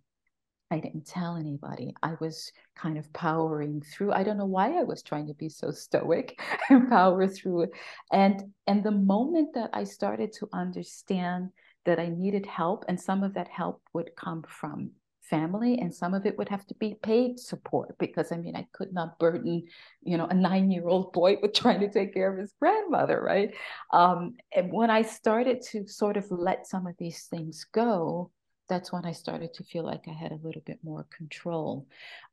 [0.70, 1.95] I didn't tell anybody.
[2.03, 4.11] I was kind of powering through.
[4.11, 6.39] I don't know why I was trying to be so stoic
[6.70, 7.68] and power through.
[8.11, 11.51] And and the moment that I started to understand
[11.86, 14.91] that I needed help, and some of that help would come from
[15.30, 18.65] family and some of it would have to be paid support because i mean i
[18.72, 19.63] could not burden
[20.01, 23.22] you know a nine year old boy with trying to take care of his grandmother
[23.22, 23.53] right
[23.91, 28.32] um, and when i started to sort of let some of these things go
[28.70, 31.88] that's when i started to feel like i had a little bit more control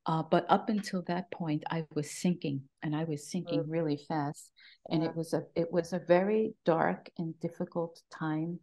[0.07, 3.71] uh, but up until that point i was sinking and i was sinking mm-hmm.
[3.71, 4.51] really fast
[4.91, 5.09] and yeah.
[5.09, 8.59] it was a it was a very dark and difficult time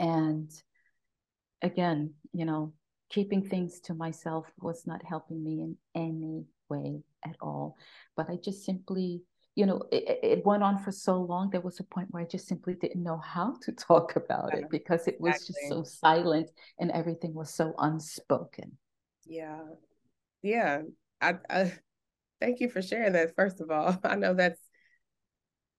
[0.00, 0.50] and
[1.62, 2.72] again you know
[3.10, 7.76] keeping things to myself was not helping me in any way at all.
[8.16, 9.22] But I just simply,
[9.58, 11.50] you know, it, it, went on for so long.
[11.50, 14.70] There was a point where I just simply didn't know how to talk about it
[14.70, 15.56] because it was exactly.
[15.56, 18.78] just so silent and everything was so unspoken.
[19.26, 19.64] Yeah.
[20.42, 20.82] Yeah.
[21.20, 21.72] I, I
[22.40, 23.34] thank you for sharing that.
[23.34, 24.60] First of all, I know that's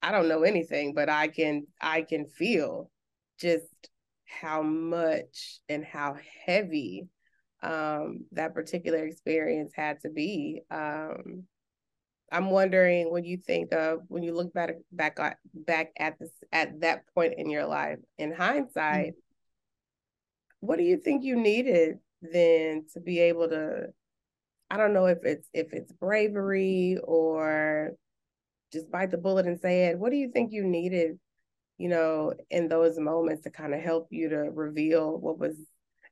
[0.02, 2.92] I don't know anything, but I can I can feel
[3.40, 3.90] just
[4.26, 7.08] how much and how heavy
[7.64, 10.64] um, that particular experience had to be.
[10.70, 11.46] Um,
[12.32, 15.18] I'm wondering when you think of when you look back back
[15.54, 20.68] back at this at that point in your life in hindsight, mm-hmm.
[20.68, 23.88] what do you think you needed then to be able to?
[24.70, 27.94] I don't know if it's if it's bravery or
[28.72, 29.98] just bite the bullet and say it.
[29.98, 31.20] What do you think you needed,
[31.78, 35.56] you know, in those moments to kind of help you to reveal what was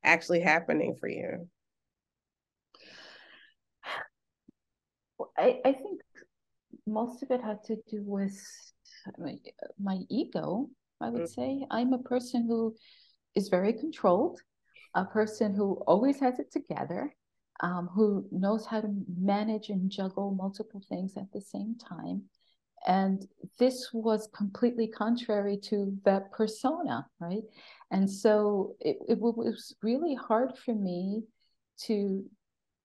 [0.03, 1.47] actually happening for you?
[5.37, 6.01] I, I think
[6.87, 8.35] most of it had to do with
[9.17, 9.35] my,
[9.79, 10.69] my ego,
[11.01, 11.41] I would mm-hmm.
[11.41, 11.65] say.
[11.69, 12.75] I'm a person who
[13.35, 14.39] is very controlled,
[14.95, 17.13] a person who always has it together,
[17.61, 22.23] um, who knows how to manage and juggle multiple things at the same time.
[22.85, 23.27] And
[23.59, 27.43] this was completely contrary to that persona, right?
[27.91, 31.23] And so it, it was really hard for me
[31.85, 32.25] to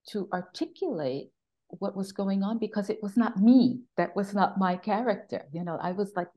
[0.09, 1.31] to articulate
[1.79, 3.81] what was going on because it was not me.
[3.97, 5.79] That was not my character you know.
[5.81, 6.29] I was like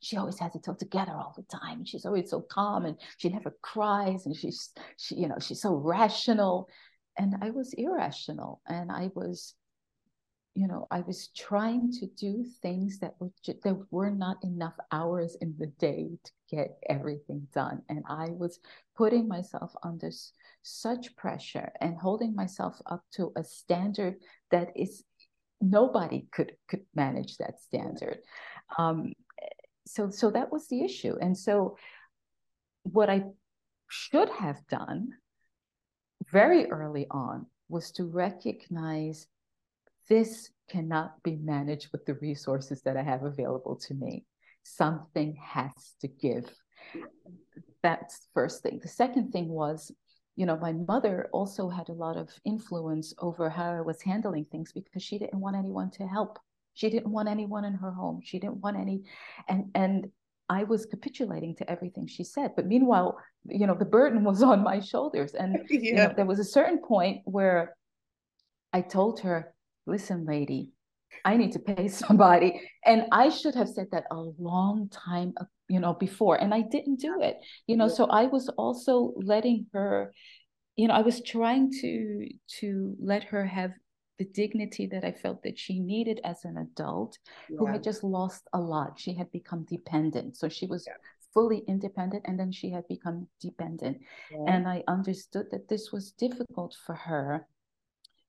[0.00, 3.28] she always has it all together all the time she's always so calm and she
[3.28, 6.68] never cries and she's she you know she's so rational.
[7.18, 9.54] And i was irrational and i was
[10.54, 14.74] you know i was trying to do things that were just, there were not enough
[14.92, 17.82] hours in the day to get everything done.
[17.88, 18.58] And i was
[18.96, 20.10] putting myself under
[20.66, 24.16] such pressure and holding myself up to a standard
[24.50, 25.04] that is
[25.60, 28.18] nobody could could manage that standard
[28.78, 29.12] um,
[29.86, 31.76] so so that was the issue and so
[32.82, 33.22] what i
[33.88, 35.08] should have done
[36.30, 39.26] very early on was to recognize
[40.08, 44.24] this cannot be managed with the resources that I have available to me.
[44.62, 46.52] Something has to give.
[47.82, 48.80] That's the first thing.
[48.82, 49.92] The second thing was,
[50.36, 54.44] you know, my mother also had a lot of influence over how I was handling
[54.44, 56.38] things because she didn't want anyone to help.
[56.74, 58.20] She didn't want anyone in her home.
[58.22, 59.02] She didn't want any,
[59.48, 60.08] and and
[60.48, 62.52] I was capitulating to everything she said.
[62.54, 65.34] But meanwhile, you know, the burden was on my shoulders.
[65.34, 65.80] And yeah.
[65.80, 67.76] you know, there was a certain point where
[68.72, 69.54] I told her,
[69.86, 70.72] listen, lady,
[71.24, 72.60] I need to pay somebody.
[72.84, 75.34] And I should have said that a long time,
[75.68, 77.88] you know, before, and I didn't do it, you know.
[77.88, 80.12] So I was also letting her,
[80.76, 82.28] you know, I was trying to
[82.60, 83.72] to let her have
[84.18, 87.18] the dignity that I felt that she needed as an adult
[87.50, 87.56] yeah.
[87.58, 88.98] who had just lost a lot.
[88.98, 90.36] She had become dependent.
[90.38, 90.94] So she was yeah.
[91.34, 93.98] fully independent and then she had become dependent.
[94.30, 94.44] Yeah.
[94.46, 97.46] And I understood that this was difficult for her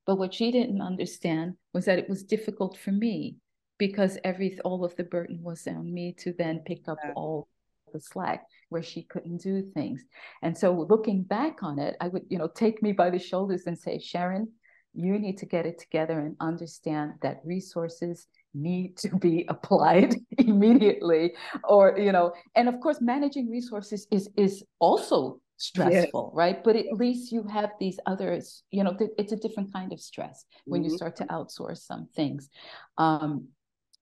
[0.07, 3.35] but what she didn't understand was that it was difficult for me
[3.77, 7.13] because every all of the burden was on me to then pick up yeah.
[7.15, 7.47] all
[7.93, 10.03] the slack where she couldn't do things.
[10.41, 13.63] And so looking back on it, I would, you know, take me by the shoulders
[13.65, 14.49] and say, Sharon,
[14.93, 21.33] you need to get it together and understand that resources need to be applied immediately
[21.63, 26.39] or you know and of course managing resources is is also stressful yeah.
[26.39, 29.91] right but at least you have these others you know th- it's a different kind
[29.91, 30.91] of stress when mm-hmm.
[30.91, 32.49] you start to outsource some things
[32.97, 33.47] um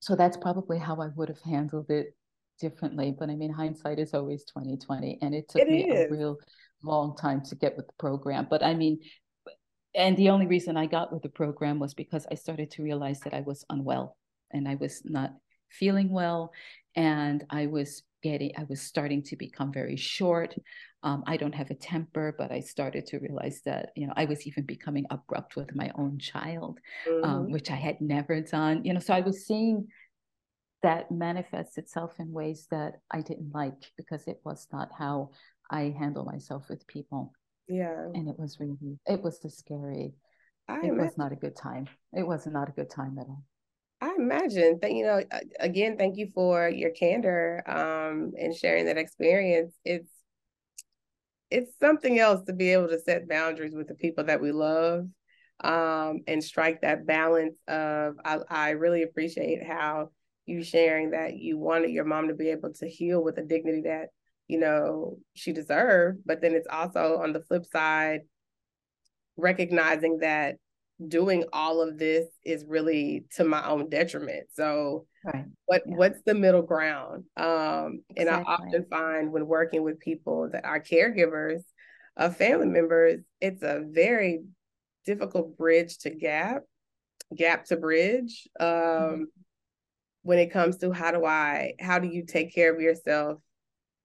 [0.06, 2.16] so that's probably how i would have handled it
[2.60, 6.06] differently but i mean hindsight is always 2020 and it took it me is.
[6.06, 6.38] a real
[6.84, 8.99] long time to get with the program but i mean
[9.95, 13.20] and the only reason i got with the program was because i started to realize
[13.22, 14.16] that i was unwell
[14.51, 15.34] and i was not
[15.72, 16.51] feeling well
[16.95, 20.51] and i was getting i was starting to become very short
[21.03, 24.26] um, i don't have a temper but i started to realize that you know i
[24.26, 27.30] was even becoming abrupt with my own child um, mm-hmm.
[27.30, 29.88] um, which i had never done you know so i was seeing
[30.84, 35.30] that manifests itself in ways that i didn't like because it was not how
[35.69, 37.34] I handle myself with people.
[37.67, 38.05] Yeah.
[38.13, 40.13] And it was really, it was a scary,
[40.67, 41.88] I it was not a good time.
[42.13, 43.43] It was not a good time at all.
[44.06, 45.24] I imagine that, you know,
[45.60, 49.74] again, thank you for your candor um, and sharing that experience.
[49.84, 50.12] It's,
[51.49, 55.08] it's something else to be able to set boundaries with the people that we love
[55.62, 60.10] um, and strike that balance of I, I really appreciate how
[60.45, 63.82] you sharing that you wanted your mom to be able to heal with the dignity
[63.86, 64.10] that
[64.47, 68.22] you know she deserved but then it's also on the flip side
[69.38, 70.58] recognizing that
[71.07, 75.45] doing all of this is really to my own detriment so right.
[75.65, 75.95] what yeah.
[75.95, 78.17] what's the middle ground um exactly.
[78.17, 81.59] and i often find when working with people that are caregivers
[82.15, 84.41] of family members it's a very
[85.05, 86.61] difficult bridge to gap
[87.35, 89.23] gap to bridge um mm-hmm.
[90.23, 93.39] when it comes to how do i how do you take care of yourself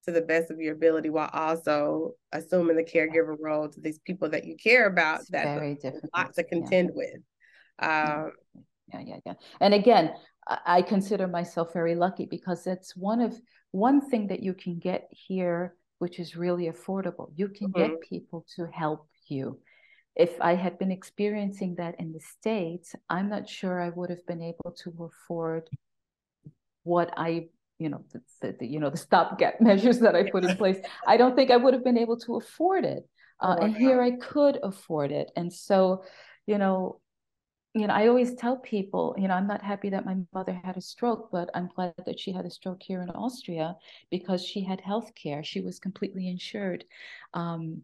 [0.05, 4.29] to the best of your ability while also assuming the caregiver role to these people
[4.29, 6.97] that you care about it's that's very a lot to contend yeah.
[6.97, 7.15] with
[7.81, 8.33] um,
[8.93, 9.35] yeah yeah yeah.
[9.61, 10.13] And again
[10.67, 13.39] i consider myself very lucky because it's one of
[13.73, 17.31] one thing that you can get here which is really affordable.
[17.37, 17.93] You can mm-hmm.
[17.93, 19.61] get people to help you.
[20.17, 24.27] If I had been experiencing that in the States, I'm not sure I would have
[24.27, 25.69] been able to afford
[26.85, 27.49] what I,
[27.81, 30.77] you know, the, the you know, the stopgap measures that I put in place.
[31.07, 33.09] I don't think I would have been able to afford it.
[33.41, 35.31] Uh, oh and here I could afford it.
[35.35, 36.05] And so,
[36.47, 37.01] you know,
[37.73, 40.77] you know, I always tell people, you know, I'm not happy that my mother had
[40.77, 43.77] a stroke, but I'm glad that she had a stroke here in Austria
[44.11, 45.45] because she had health care.
[45.45, 46.85] She was completely insured.
[47.33, 47.83] Um,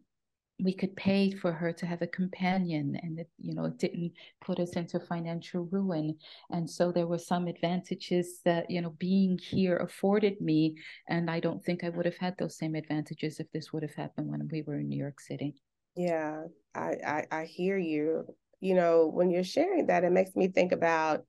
[0.59, 4.13] we could pay for her to have a companion and it you know it didn't
[4.41, 6.17] put us into financial ruin.
[6.51, 10.77] And so there were some advantages that you know being here afforded me
[11.09, 13.95] and i don't think i would have had those same advantages if this would have
[13.95, 15.55] happened when we were in new york city.
[15.95, 16.45] Yeah
[16.75, 18.27] i i, I hear you.
[18.61, 21.25] You know when you're sharing that it makes me think about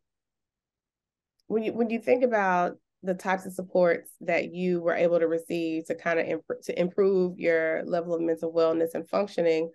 [1.48, 5.28] when you when you think about the types of supports that you were able to
[5.28, 9.70] receive to kind of imp- to improve your level of mental wellness and functioning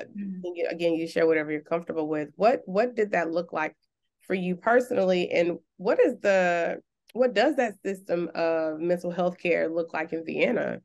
[0.00, 0.40] mm-hmm.
[0.70, 2.28] again you share whatever you're comfortable with.
[2.36, 3.74] What what did that look like
[4.20, 6.80] for you personally and what is the
[7.14, 10.80] what does that system of mental health care look like in vienna?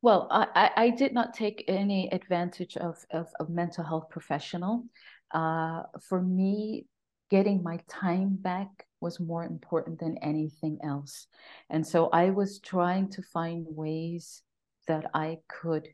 [0.00, 4.84] Well i i did not take any advantage of of, of mental health professional.
[5.30, 6.84] Uh, for me
[7.30, 8.68] getting my time back
[9.02, 11.26] was more important than anything else.
[11.68, 14.42] And so I was trying to find ways
[14.88, 15.88] that I could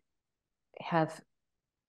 [0.81, 1.21] have,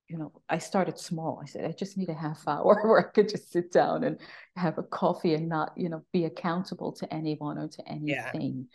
[0.07, 1.39] you know, I started small.
[1.43, 4.19] I said, I just need a half hour where I could just sit down and
[4.55, 8.67] have a coffee and not, you know, be accountable to anyone or to anything.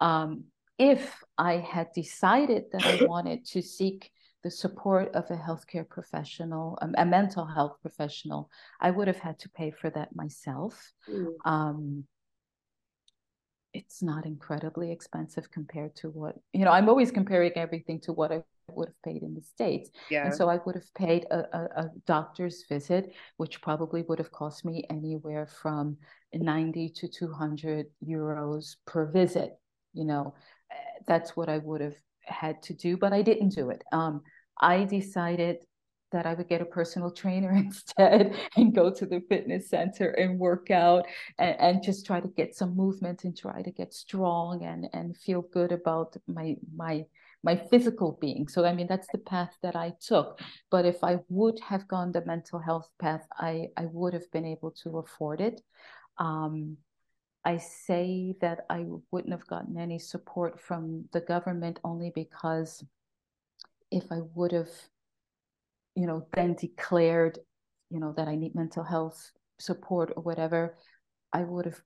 [0.00, 0.22] Yeah.
[0.22, 0.44] Um,
[0.78, 4.10] if I had decided that I wanted to seek
[4.46, 8.48] the support of a healthcare professional, a, a, mental health professional,
[8.80, 10.92] I would have had to pay for that myself.
[11.10, 11.34] Mm.
[11.44, 12.04] Um,
[13.74, 18.30] it's not incredibly expensive compared to what, you know, I'm always comparing everything to what
[18.30, 19.90] I would have paid in the States.
[20.12, 20.26] Yeah.
[20.26, 24.30] And so I would have paid a, a, a doctor's visit, which probably would have
[24.30, 25.96] cost me anywhere from
[26.32, 29.58] 90 to 200 euros per visit.
[29.92, 30.34] You know,
[30.70, 33.82] eh, that's what I would have had to do, but I didn't do it.
[33.92, 34.22] Um,
[34.60, 35.64] I decided
[36.12, 40.38] that I would get a personal trainer instead and go to the fitness center and
[40.38, 41.06] work out
[41.38, 45.16] and, and, just try to get some movement and try to get strong and, and
[45.16, 47.04] feel good about my my
[47.42, 48.48] my physical being.
[48.48, 50.40] So I mean that's the path that I took.
[50.70, 54.46] But if I would have gone the mental health path, I, I would have been
[54.46, 55.60] able to afford it.
[56.18, 56.78] Um,
[57.44, 62.84] I say that I wouldn't have gotten any support from the government only because
[63.90, 64.70] if I would have,
[65.94, 67.38] you know, then declared,
[67.90, 70.76] you know, that I need mental health support or whatever,
[71.32, 71.80] I would have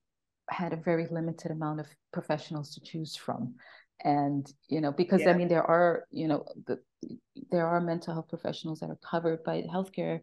[0.49, 3.55] had a very limited amount of professionals to choose from.
[4.03, 5.29] And, you know, because yeah.
[5.29, 6.79] I mean, there are, you know, the,
[7.51, 10.21] there are mental health professionals that are covered by healthcare,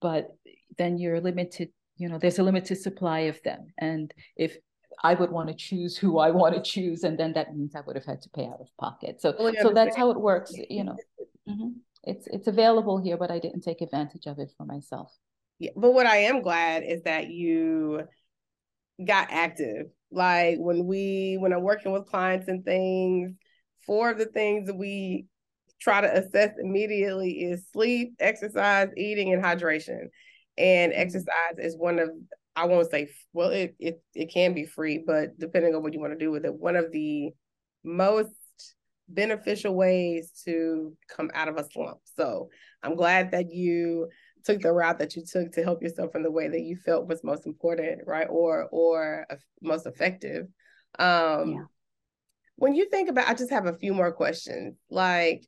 [0.00, 0.28] but
[0.78, 3.68] then you're limited, you know, there's a limited supply of them.
[3.78, 4.56] And if
[5.02, 7.80] I would want to choose who I want to choose, and then that means I
[7.86, 9.20] would have had to pay out of pocket.
[9.20, 10.52] So, so that's how it works.
[10.68, 10.96] You know,
[11.48, 11.68] mm-hmm.
[12.04, 15.12] it's it's available here, but I didn't take advantage of it for myself.
[15.58, 18.02] Yeah, but what I am glad is that you
[19.04, 19.86] got active.
[20.10, 23.32] Like when we when I'm working with clients and things,
[23.86, 25.26] four of the things that we
[25.80, 30.08] try to assess immediately is sleep, exercise, eating, and hydration.
[30.56, 31.00] And mm-hmm.
[31.00, 32.10] exercise is one of
[32.58, 36.00] I won't say well, it it it can be free, but depending on what you
[36.00, 37.30] want to do with it, one of the
[37.84, 38.30] most
[39.08, 42.00] beneficial ways to come out of a slump.
[42.16, 42.50] So
[42.82, 44.08] I'm glad that you
[44.44, 47.06] took the route that you took to help yourself in the way that you felt
[47.08, 48.26] was most important, right?
[48.28, 49.26] Or or
[49.62, 50.46] most effective.
[50.98, 51.64] Um yeah.
[52.56, 54.74] when you think about I just have a few more questions.
[54.90, 55.46] Like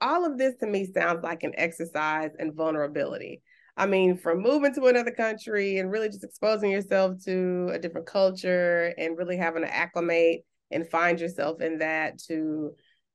[0.00, 3.42] all of this to me sounds like an exercise in vulnerability.
[3.78, 8.08] I mean, from moving to another country and really just exposing yourself to a different
[8.08, 12.72] culture and really having to acclimate and find yourself in that to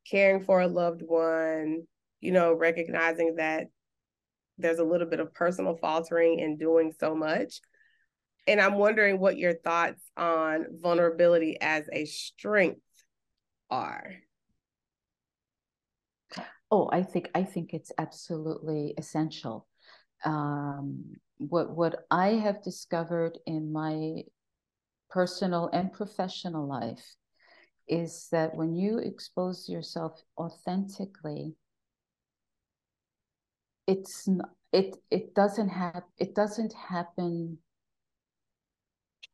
[0.10, 1.84] caring for a loved one,
[2.22, 3.66] you know, recognizing that
[4.58, 7.60] there's a little bit of personal faltering in doing so much.
[8.48, 12.80] And I'm wondering what your thoughts on vulnerability as a strength
[13.70, 14.14] are.
[16.72, 19.68] Oh, I think I think it's absolutely essential.
[20.26, 24.24] Um, what what I have discovered in my
[25.10, 27.16] personal and professional life
[27.88, 31.56] is that when you expose yourself authentically,
[33.88, 34.28] it's
[34.72, 37.58] it it doesn't have it doesn't happen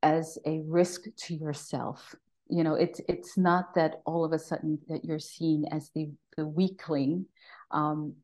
[0.01, 2.15] as a risk to yourself.
[2.49, 6.09] You know it's it's not that all of a sudden that you're seen as the
[6.35, 7.25] the weakling
[7.71, 8.15] um,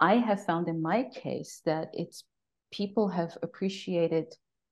[0.00, 2.24] i have found in my case that it's
[2.70, 4.26] people have appreciated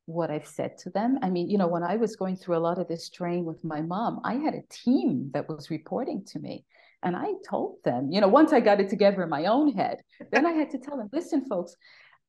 [0.07, 1.19] what i've said to them.
[1.23, 3.65] I mean you know when i was going through a lot of this strain with
[3.65, 6.65] my mom i had a team that was reporting to me
[7.03, 9.99] and i told them you know once i got it together in my own head
[10.31, 11.75] then i had to tell them listen folks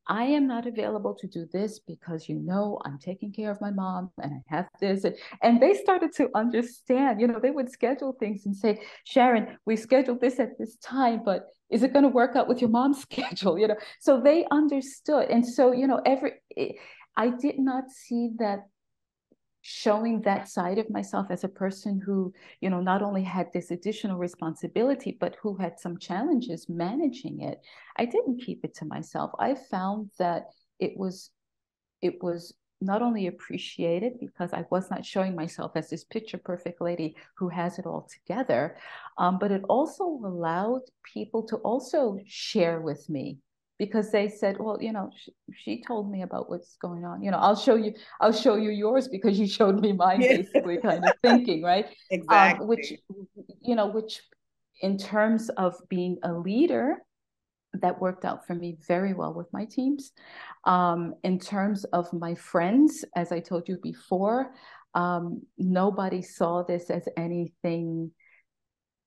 [0.08, 3.72] I am not available to do this because you know I'm taking care of my
[3.72, 5.04] mom and I have this.
[5.04, 9.58] And, and they started to understand, you know, they would schedule things and say, Sharon,
[9.66, 12.70] we scheduled this at this time, but is it going to work out with your
[12.70, 13.60] mom's schedule?
[13.60, 15.30] You know, so they understood.
[15.30, 16.34] And so, you know, every,
[17.18, 18.68] I did not see that
[19.70, 23.70] showing that side of myself as a person who you know not only had this
[23.70, 27.60] additional responsibility but who had some challenges managing it
[27.98, 29.32] i didn't keep it to myself.
[29.40, 30.48] I found that
[30.80, 31.32] it was
[32.02, 36.80] it was not only appreciated because I was not showing myself as this picture perfect
[36.80, 38.78] lady who has it all together,
[39.18, 43.40] um, but it also allowed people to also share with me
[43.80, 47.22] because they said, well, you know, she, she, told me about what's going on.
[47.22, 50.78] You know, I'll show you, I'll show you yours because you showed me mine, basically,
[50.78, 51.86] kind of thinking, right?
[52.10, 52.64] Exactly.
[52.64, 52.94] Um, which,
[53.62, 54.22] you know, which
[54.82, 56.98] in terms of being a leader,
[57.82, 60.12] that worked out for me very well with my teams.
[60.66, 64.54] Um, in terms of my friends, as I told you before,
[64.94, 68.12] um, nobody saw this as anything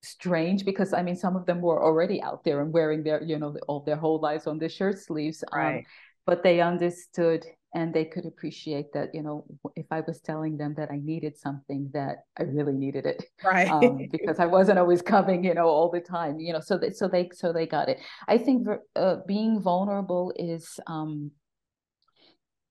[0.02, 3.38] strange because I mean some of them were already out there and wearing their you
[3.38, 5.78] know all their whole lives on their shirt sleeves um, right.
[5.78, 5.84] Um,
[6.26, 7.44] but they understood
[7.74, 9.44] and they could appreciate that you know
[9.76, 13.70] if I was telling them that I needed something that I really needed it right
[13.70, 16.90] um, because I wasn't always coming you know all the time you know so they
[16.90, 21.30] so they so they got it I think uh, being vulnerable is um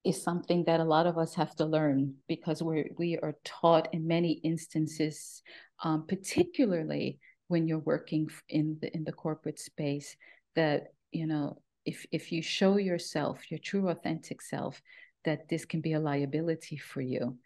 [0.05, 3.93] is something that a lot of us have to learn because we we are taught
[3.93, 5.41] in many instances,
[5.83, 10.15] um, particularly when you're working in the in the corporate space,
[10.55, 14.81] that you know if if you show yourself your true authentic self,
[15.25, 17.37] that this can be a liability for you,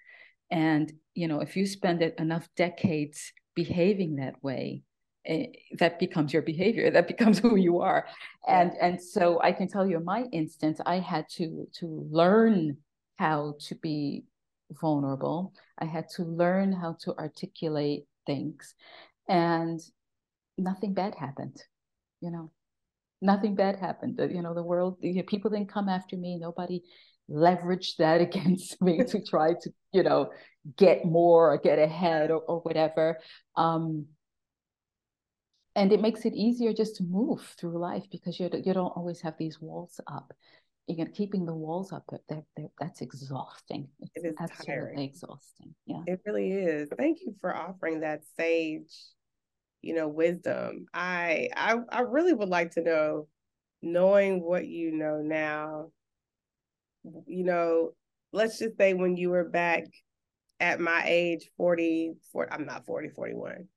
[0.52, 4.84] and you know if you spend enough decades behaving that way,
[5.26, 5.46] Eh,
[5.80, 8.06] that becomes your behavior that becomes who you are.
[8.46, 12.78] And and so i can tell you in my instance i had to to learn
[13.16, 14.26] how to be
[14.82, 15.54] vulnerable.
[15.78, 18.74] I had to learn how to articulate things.
[19.28, 19.80] And
[20.58, 21.64] nothing bad happened
[22.24, 22.50] you know?
[23.22, 24.20] Nothing bad happened.
[24.20, 24.98] You know the world
[25.28, 26.38] people didn't come after me.
[26.38, 26.84] Nobody
[27.30, 30.32] leveraged that against me to try to you know
[30.78, 33.20] get more or get ahead or, or whatever.
[33.56, 34.08] Um
[35.76, 39.22] and it makes it easier just to move through life because you you don't always
[39.22, 40.34] have these walls up.
[40.88, 43.88] You know, keeping the walls up, they're, they're, that's exhausting.
[44.00, 45.00] It's it is absolutely tiring.
[45.00, 45.76] exhausting.
[45.86, 46.90] Yeah, it really is.
[46.98, 48.94] Thank you for offering that sage,
[49.82, 50.88] you know, wisdom.
[50.94, 53.28] I I I really would like to know,
[53.82, 55.92] knowing what you know now.
[57.28, 57.92] You know,
[58.34, 59.86] let's just say when you were back
[60.60, 63.68] at my age 40, 40 I'm not 40, 41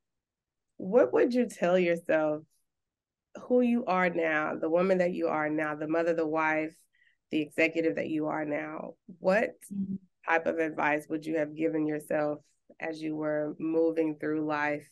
[0.76, 2.42] what would you tell yourself
[3.42, 6.74] who you are now, the woman that you are now, the mother, the wife,
[7.30, 8.94] the executive that you are now?
[9.18, 9.96] What mm-hmm.
[10.28, 12.40] type of advice would you have given yourself
[12.80, 14.88] as you were moving through life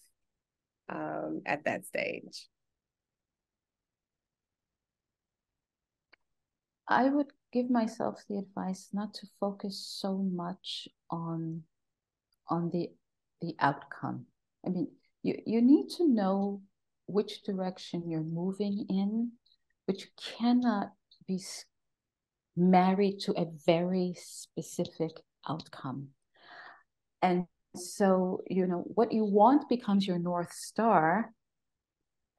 [0.89, 2.49] um, at that stage?
[6.87, 11.63] I would give myself the advice not to focus so much on
[12.49, 12.91] on the
[13.41, 14.27] the outcome.
[14.67, 14.89] I mean,
[15.23, 16.63] you, you need to know
[17.07, 19.33] which direction you're moving in,
[19.87, 20.93] but you cannot
[21.27, 21.39] be
[22.57, 25.13] married to a very specific
[25.49, 26.09] outcome.
[27.23, 31.33] And so, you know, what you want becomes your North Star,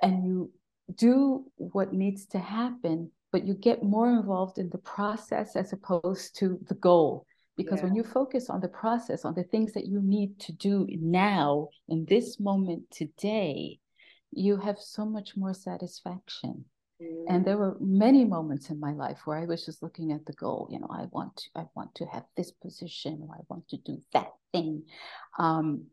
[0.01, 0.51] and you
[0.95, 6.37] do what needs to happen, but you get more involved in the process as opposed
[6.39, 7.25] to the goal.
[7.57, 7.85] Because yeah.
[7.85, 11.69] when you focus on the process, on the things that you need to do now,
[11.87, 13.79] in this moment today,
[14.31, 16.65] you have so much more satisfaction.
[17.01, 17.25] Mm.
[17.29, 20.33] And there were many moments in my life where I was just looking at the
[20.33, 20.67] goal.
[20.71, 23.77] You know, I want to, I want to have this position, or I want to
[23.77, 24.83] do that thing.
[25.37, 25.87] Um,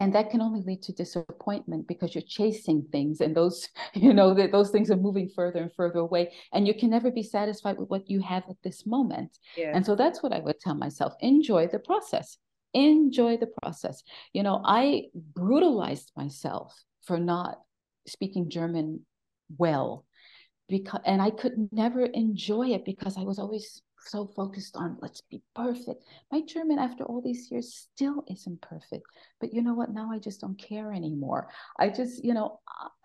[0.00, 4.34] and that can only lead to disappointment because you're chasing things and those you know
[4.34, 7.78] that those things are moving further and further away and you can never be satisfied
[7.78, 9.72] with what you have at this moment yeah.
[9.74, 12.38] and so that's what i would tell myself enjoy the process
[12.74, 14.02] enjoy the process
[14.32, 17.58] you know i brutalized myself for not
[18.06, 19.00] speaking german
[19.58, 20.04] well
[20.68, 25.20] because and i could never enjoy it because i was always so focused on let's
[25.30, 26.02] be perfect.
[26.32, 29.06] My German, after all these years, still isn't perfect.
[29.40, 29.92] But you know what?
[29.92, 31.48] Now I just don't care anymore.
[31.78, 32.60] I just, you know,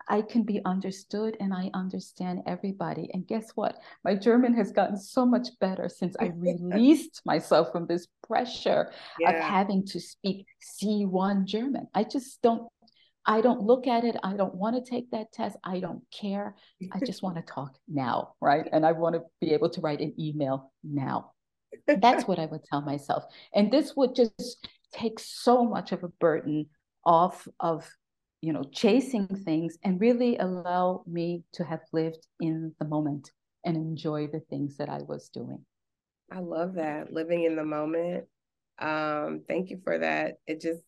[0.08, 3.10] I can be understood and I understand everybody.
[3.12, 3.76] And guess what?
[4.04, 9.30] My German has gotten so much better since I released myself from this pressure yeah.
[9.30, 10.46] of having to speak
[10.82, 11.88] C1 German.
[11.94, 12.68] I just don't
[13.24, 14.16] I don't look at it.
[14.22, 15.56] I don't want to take that test.
[15.62, 16.56] I don't care.
[16.92, 18.68] I just want to talk now, right?
[18.72, 21.32] And I want to be able to write an email now.
[21.86, 23.24] That's what I would tell myself.
[23.54, 26.66] And this would just take so much of a burden
[27.04, 27.88] off of,
[28.40, 33.30] you know, chasing things and really allow me to have lived in the moment
[33.64, 35.64] and enjoy the things that I was doing.
[36.30, 38.24] I love that living in the moment.
[38.78, 40.38] Um, thank you for that.
[40.46, 40.82] It just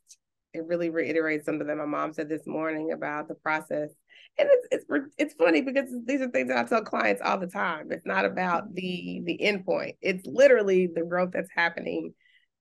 [0.55, 3.91] it really reiterates something that my mom said this morning about the process.
[4.39, 7.49] And it's it's it's funny because these are things that I tell clients all the
[7.49, 7.91] time.
[7.91, 9.97] It's not about the the end point.
[10.01, 12.15] It's literally the growth that's happening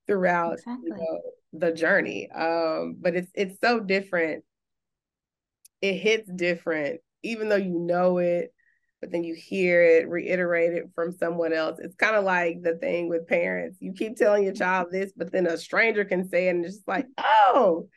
[0.08, 0.90] throughout exactly.
[0.90, 1.22] you know,
[1.54, 2.30] the journey.
[2.32, 4.44] Um, but it's it's so different.
[5.82, 8.54] It hits different, even though you know it
[9.04, 11.78] but then you hear it reiterated from someone else.
[11.78, 13.76] It's kind of like the thing with parents.
[13.82, 16.76] You keep telling your child this, but then a stranger can say it and it's
[16.76, 17.90] just like, oh,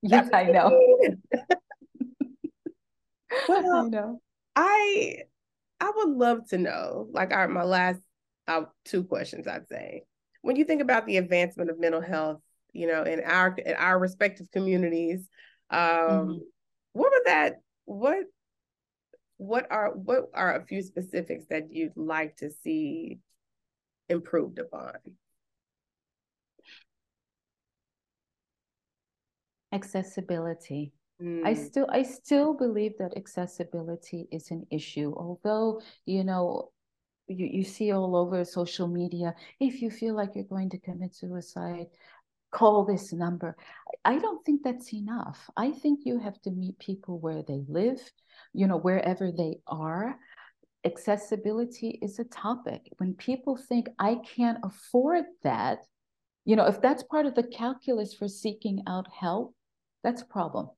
[0.00, 0.70] yes, I know.
[3.50, 4.22] well, I know.
[4.56, 5.24] I
[5.78, 8.00] I would love to know, like our my last
[8.48, 10.04] uh, two questions, I'd say.
[10.40, 12.40] When you think about the advancement of mental health,
[12.72, 15.28] you know, in our in our respective communities,
[15.68, 16.38] um, mm-hmm.
[16.94, 18.24] what would that what
[19.38, 23.18] what are what are a few specifics that you'd like to see
[24.08, 24.94] improved upon?
[29.72, 30.92] Accessibility.
[31.20, 31.46] Mm.
[31.46, 35.12] I still I still believe that accessibility is an issue.
[35.16, 36.72] Although, you know,
[37.28, 41.14] you, you see all over social media, if you feel like you're going to commit
[41.14, 41.86] suicide,
[42.50, 43.56] call this number.
[44.04, 45.50] I don't think that's enough.
[45.56, 48.00] I think you have to meet people where they live
[48.56, 50.16] you know, wherever they are.
[50.84, 52.88] Accessibility is a topic.
[52.98, 55.80] When people think, I can't afford that,
[56.44, 59.54] you know, if that's part of the calculus for seeking out help,
[60.02, 60.70] that's a problem,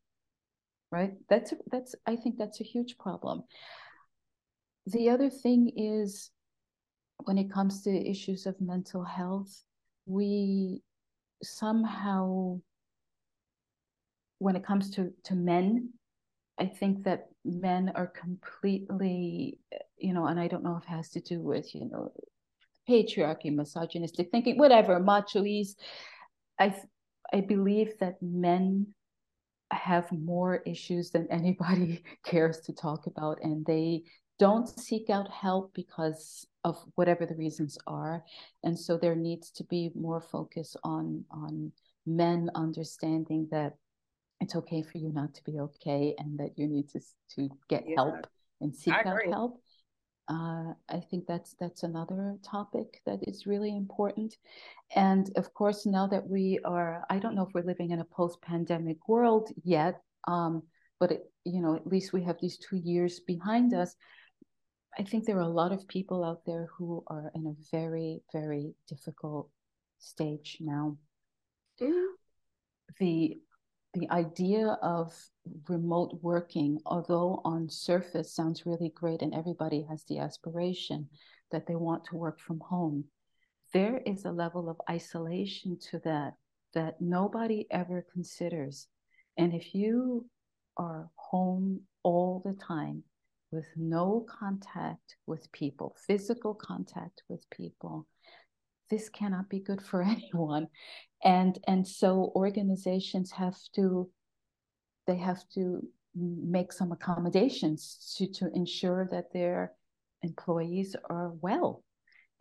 [0.90, 1.12] right?
[1.28, 3.44] That's, that's, I think that's a huge problem.
[4.86, 6.30] The other thing is
[7.24, 9.62] when it comes to issues of mental health,
[10.06, 10.82] we
[11.42, 12.60] somehow,
[14.38, 15.90] when it comes to, to men,
[16.59, 19.58] I think that men are completely,
[19.96, 22.12] you know, and I don't know if it has to do with, you know,
[22.88, 25.74] patriarchy, misogynistic thinking, whatever, machoese.
[26.58, 26.74] I
[27.32, 28.86] I believe that men
[29.70, 34.04] have more issues than anybody cares to talk about, and they
[34.38, 38.24] don't seek out help because of whatever the reasons are.
[38.62, 41.72] And so there needs to be more focus on on
[42.06, 43.74] men understanding that
[44.40, 47.01] it's okay for you not to be okay and that you need to
[47.35, 47.97] to get yeah.
[47.97, 48.27] help
[48.60, 49.60] and seek out help
[50.28, 54.36] uh, I think that's that's another topic that is really important,
[54.94, 58.05] and of course now that we are, I don't know if we're living in a
[58.05, 60.65] post-pandemic world yet, um,
[61.01, 63.97] but it, you know at least we have these two years behind us.
[64.98, 68.20] I think there are a lot of people out there who are in a very
[68.31, 69.48] very difficult
[69.98, 70.98] stage now.
[71.81, 72.12] Mm-hmm.
[73.01, 73.40] The
[73.94, 75.15] the idea of
[75.69, 81.09] remote working, although on surface sounds really great and everybody has the aspiration
[81.51, 83.05] that they want to work from home,
[83.73, 86.35] there is a level of isolation to that
[86.74, 88.89] that nobody ever considers.
[89.36, 90.28] And if you
[90.77, 93.02] are home all the time
[93.51, 98.06] with no contact with people, physical contact with people,
[98.90, 100.69] this cannot be good for anyone.
[101.24, 104.10] And and so organizations have to
[105.06, 105.82] they have to
[106.15, 109.73] make some accommodations to, to ensure that their
[110.23, 111.82] employees are well.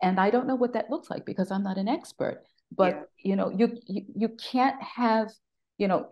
[0.02, 2.42] And I don't know what that looks like because I'm not an expert.
[2.76, 3.30] But yeah.
[3.30, 5.30] you know, you, you you can't have,
[5.78, 6.06] you know,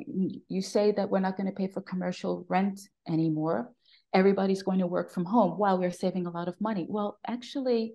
[0.48, 3.70] you say that we're not going to pay for commercial rent anymore.
[4.14, 6.86] Everybody's going to work from home while we're saving a lot of money.
[6.88, 7.94] Well, actually,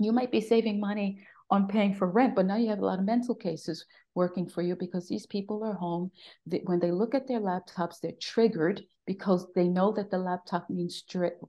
[0.00, 1.20] you might be saving money
[1.54, 3.86] on paying for rent, but now you have a lot of mental cases
[4.16, 6.10] working for you because these people are home.
[6.46, 10.68] They, when they look at their laptops, they're triggered because they know that the laptop
[10.68, 11.04] means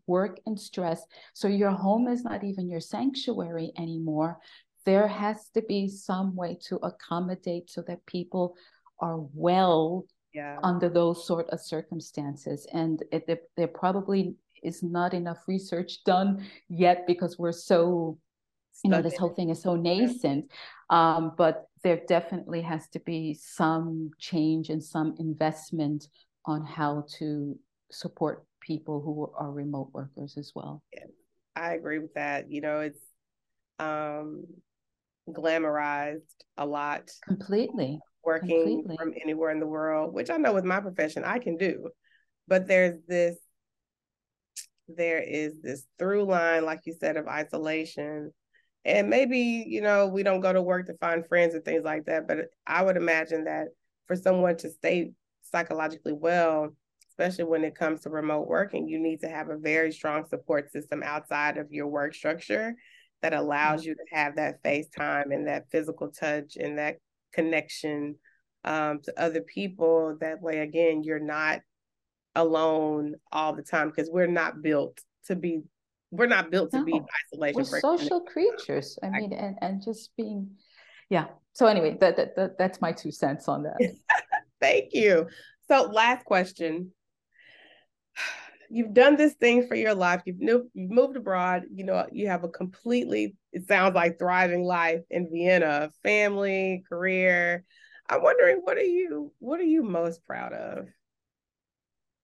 [0.05, 1.03] work and stress.
[1.33, 4.37] So your home is not even your sanctuary anymore.
[4.85, 8.55] There has to be some way to accommodate so that people
[8.99, 10.05] are well
[10.35, 10.59] yeah.
[10.61, 12.67] under those sort of circumstances.
[12.71, 18.19] And it, there, there probably is not enough research done yet because we're so
[18.83, 20.51] you know this whole thing is so nascent
[20.89, 26.07] um, but there definitely has to be some change and some investment
[26.45, 27.57] on how to
[27.91, 30.83] support people who are remote workers as well.
[30.93, 31.05] Yeah,
[31.55, 32.99] i agree with that you know it's
[33.79, 34.45] um,
[35.29, 36.21] glamorized
[36.57, 37.11] a lot.
[37.25, 38.97] Completely working completely.
[38.97, 41.87] from anywhere in the world which i know with my profession i can do
[42.47, 43.37] but there's this
[44.87, 48.31] there is this through line like you said of isolation
[48.85, 52.05] and maybe you know we don't go to work to find friends and things like
[52.05, 52.37] that but
[52.67, 53.67] i would imagine that
[54.07, 56.69] for someone to stay psychologically well
[57.09, 60.71] especially when it comes to remote working you need to have a very strong support
[60.71, 62.75] system outside of your work structure
[63.21, 63.89] that allows mm-hmm.
[63.89, 66.97] you to have that face time and that physical touch and that
[67.33, 68.15] connection
[68.63, 71.61] um, to other people that way again you're not
[72.35, 75.61] alone all the time because we're not built to be
[76.17, 77.01] we're not built to no, be
[77.33, 77.65] isolation.
[77.71, 78.97] We're social creatures.
[79.03, 80.51] I mean, and and just being,
[81.09, 81.27] yeah.
[81.53, 83.77] So anyway, that, that, that that's my two cents on that.
[84.61, 85.27] Thank you.
[85.67, 86.91] So last question.
[88.69, 90.23] You've done this thing for your life.
[90.25, 91.63] You've moved, you've moved abroad.
[91.71, 97.63] You know, you have a completely, it sounds like thriving life in Vienna, family, career.
[98.09, 100.87] I'm wondering, what are you, what are you most proud of?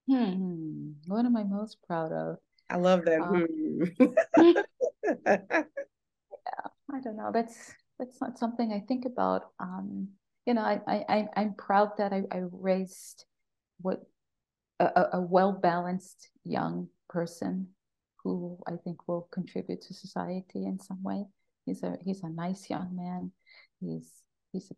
[0.08, 0.92] Hmm.
[1.06, 2.38] What am I most proud of?
[2.72, 3.20] I love that.
[3.20, 3.46] Um,
[3.98, 4.52] hmm.
[5.26, 5.42] yeah,
[6.90, 7.30] I don't know.
[7.32, 9.50] That's that's not something I think about.
[9.60, 10.08] Um,
[10.46, 13.26] you know, I I I'm proud that I, I raised
[13.82, 14.00] what
[14.80, 17.68] a, a well balanced young person
[18.24, 21.26] who I think will contribute to society in some way.
[21.66, 23.32] He's a he's a nice young man.
[23.80, 24.10] He's
[24.50, 24.74] he's a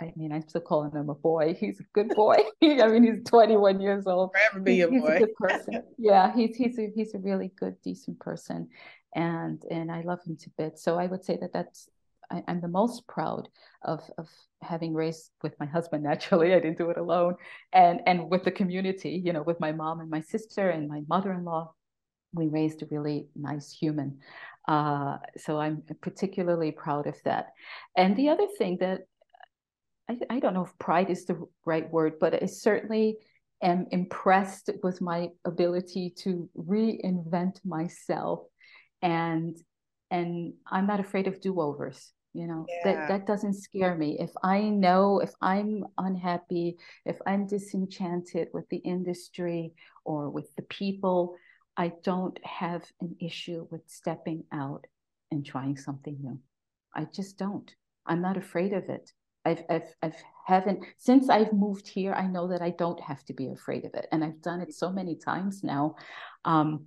[0.00, 1.56] I mean, I'm still calling him a boy.
[1.58, 2.36] He's a good boy.
[2.62, 4.32] I mean, he's 21 years old.
[4.32, 5.08] Forever be a he's boy.
[5.08, 5.82] a good person.
[5.98, 8.68] yeah, he's he's a, he's a really good, decent person,
[9.14, 10.82] and and I love him to bits.
[10.82, 11.88] So I would say that that's
[12.30, 13.48] I, am the most proud
[13.82, 14.28] of of
[14.60, 16.02] having raised with my husband.
[16.04, 17.36] Naturally, I didn't do it alone,
[17.72, 19.22] and and with the community.
[19.24, 21.72] You know, with my mom and my sister and my mother-in-law,
[22.34, 24.18] we raised a really nice human.
[24.68, 27.52] Uh, so I'm particularly proud of that.
[27.96, 29.02] And the other thing that
[30.08, 33.16] I, I don't know if pride is the right word, but I certainly
[33.62, 38.40] am impressed with my ability to reinvent myself
[39.02, 39.56] and
[40.10, 42.12] and I'm not afraid of do-overs.
[42.32, 42.92] You know, yeah.
[42.92, 44.18] that, that doesn't scare me.
[44.20, 46.76] If I know if I'm unhappy,
[47.06, 49.72] if I'm disenchanted with the industry
[50.04, 51.34] or with the people,
[51.78, 54.86] I don't have an issue with stepping out
[55.30, 56.38] and trying something new.
[56.94, 57.74] I just don't.
[58.04, 59.10] I'm not afraid of it.
[59.46, 63.34] I've, I've, I've haven't, since I've moved here, I know that I don't have to
[63.40, 64.06] be afraid of it.
[64.12, 65.96] And I've done it so many times now.
[66.44, 66.86] Um,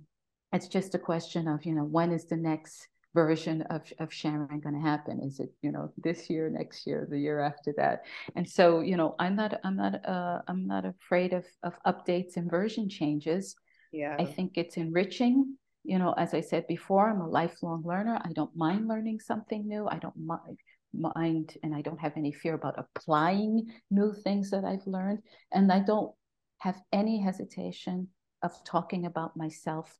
[0.52, 4.60] it's just a question of, you know, when is the next version of, of Sharon
[4.60, 5.20] going to happen?
[5.28, 7.96] Is it, you know, this year, next year, the year after that?
[8.36, 12.36] And so, you know, I'm not, I'm not, uh, I'm not afraid of, of updates
[12.36, 13.56] and version changes.
[13.92, 14.16] Yeah.
[14.18, 18.20] I think it's enriching you know, as I said before, I'm a lifelong learner.
[18.22, 19.86] I don't mind learning something new.
[19.88, 20.58] I don't mind
[20.92, 25.20] mind and I don't have any fear about applying new things that I've learned.
[25.52, 26.12] And I don't
[26.58, 28.08] have any hesitation
[28.42, 29.96] of talking about myself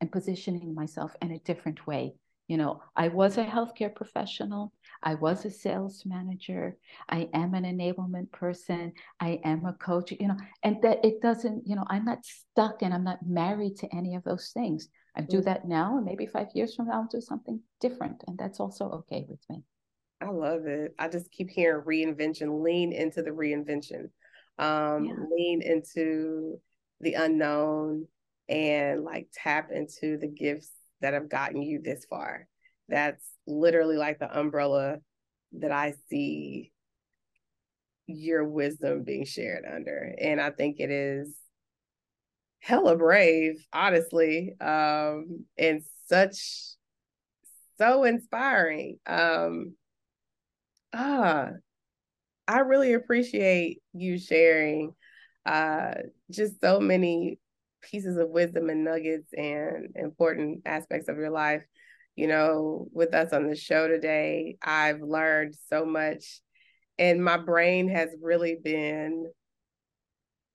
[0.00, 2.14] and positioning myself in a different way.
[2.52, 4.74] You know, I was a healthcare professional.
[5.02, 6.76] I was a sales manager.
[7.08, 8.92] I am an enablement person.
[9.18, 12.82] I am a coach, you know, and that it doesn't, you know, I'm not stuck
[12.82, 14.90] and I'm not married to any of those things.
[15.16, 15.44] I do mm.
[15.44, 18.22] that now, and maybe five years from now, I'll do something different.
[18.26, 19.62] And that's also okay with me.
[20.20, 20.94] I love it.
[20.98, 24.10] I just keep hearing reinvention, lean into the reinvention.
[24.58, 25.14] um, yeah.
[25.34, 26.60] lean into
[27.00, 28.08] the unknown
[28.50, 30.70] and like tap into the gifts
[31.02, 32.46] that have gotten you this far.
[32.88, 34.98] That's literally like the umbrella
[35.52, 36.72] that I see
[38.06, 40.14] your wisdom being shared under.
[40.18, 41.34] And I think it is
[42.60, 46.76] hella brave, honestly, um, and such
[47.78, 48.98] so inspiring.
[49.06, 49.74] Um,
[50.92, 51.50] ah,
[52.46, 54.94] I really appreciate you sharing
[55.46, 55.94] uh,
[56.30, 57.38] just so many
[57.82, 61.64] pieces of wisdom and nuggets and important aspects of your life.
[62.16, 66.40] You know, with us on the show today, I've learned so much,
[66.98, 69.30] and my brain has really been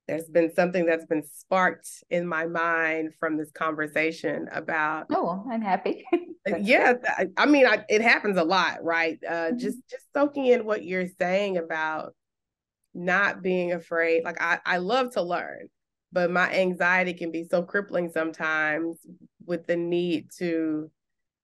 [0.07, 5.61] there's been something that's been sparked in my mind from this conversation about oh i'm
[5.61, 6.05] happy
[6.59, 9.57] yeah I, I, mean I, it happens a lot right uh, mm-hmm.
[9.57, 12.15] just just soaking in what you're saying about
[12.93, 15.69] not being afraid like I, I love to learn
[16.11, 18.97] but my anxiety can be so crippling sometimes
[19.45, 20.89] with the need to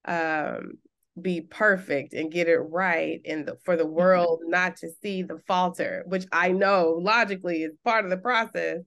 [0.06, 0.74] um,
[1.22, 3.94] be perfect and get it right and the, for the mm-hmm.
[3.94, 8.80] world not to see the falter which i know logically is part of the process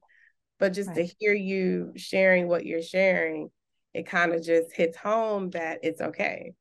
[0.58, 0.96] but just right.
[0.96, 3.48] to hear you sharing what you're sharing
[3.94, 6.52] it kind of just hits home that it's okay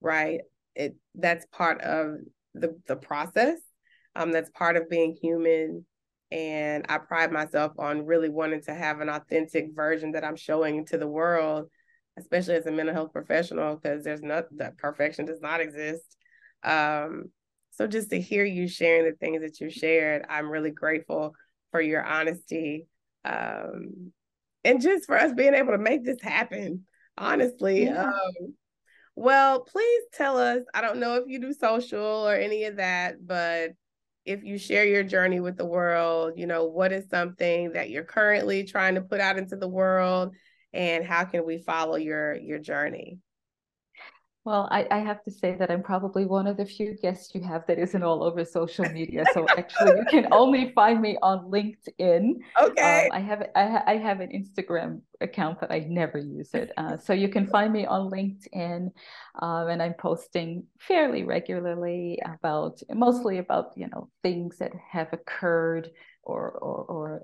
[0.00, 0.40] right
[0.76, 2.14] it that's part of
[2.54, 3.58] the the process
[4.14, 5.84] um that's part of being human
[6.30, 10.84] and i pride myself on really wanting to have an authentic version that i'm showing
[10.84, 11.68] to the world
[12.18, 16.16] especially as a mental health professional, because there's not that perfection does not exist.
[16.62, 17.30] Um,
[17.70, 21.34] so just to hear you sharing the things that you shared, I'm really grateful
[21.70, 22.88] for your honesty.
[23.24, 24.12] Um,
[24.64, 26.84] and just for us being able to make this happen,
[27.16, 27.84] honestly.
[27.84, 28.04] Yeah.
[28.04, 28.54] Um,
[29.14, 30.62] well, please tell us.
[30.74, 33.72] I don't know if you do social or any of that, but
[34.28, 38.04] if you share your journey with the world, you know, what is something that you're
[38.04, 40.34] currently trying to put out into the world
[40.74, 43.18] and how can we follow your your journey
[44.48, 47.42] well, I, I, have to say that I'm probably one of the few guests you
[47.42, 49.24] have that isn't all over social media.
[49.34, 52.36] So actually, you can only find me on LinkedIn.
[52.58, 53.04] Okay.
[53.04, 56.72] Um, I have I, ha- I, have an Instagram account, but I never use it.
[56.78, 58.90] Uh, so you can find me on LinkedIn,
[59.42, 65.90] um, and I'm posting fairly regularly about mostly about you know things that have occurred
[66.22, 67.22] or or, or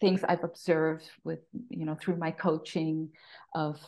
[0.00, 3.10] things I've observed with, you know, through my coaching
[3.54, 3.78] of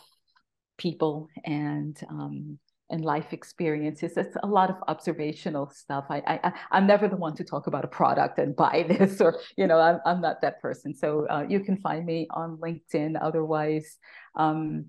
[0.78, 2.58] people and um,
[2.90, 4.16] and life experiences.
[4.16, 6.04] It's a lot of observational stuff.
[6.08, 9.40] I, I I'm never the one to talk about a product and buy this or
[9.56, 10.94] you know I'm I'm not that person.
[10.94, 13.16] So uh, you can find me on LinkedIn.
[13.20, 13.98] Otherwise,
[14.34, 14.86] um,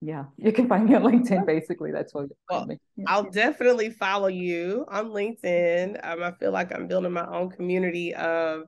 [0.00, 1.46] yeah, you can find me on LinkedIn.
[1.46, 2.68] Basically, that's what well,
[3.06, 6.00] I'll definitely follow you on LinkedIn.
[6.02, 8.62] Um, I feel like I'm building my own community of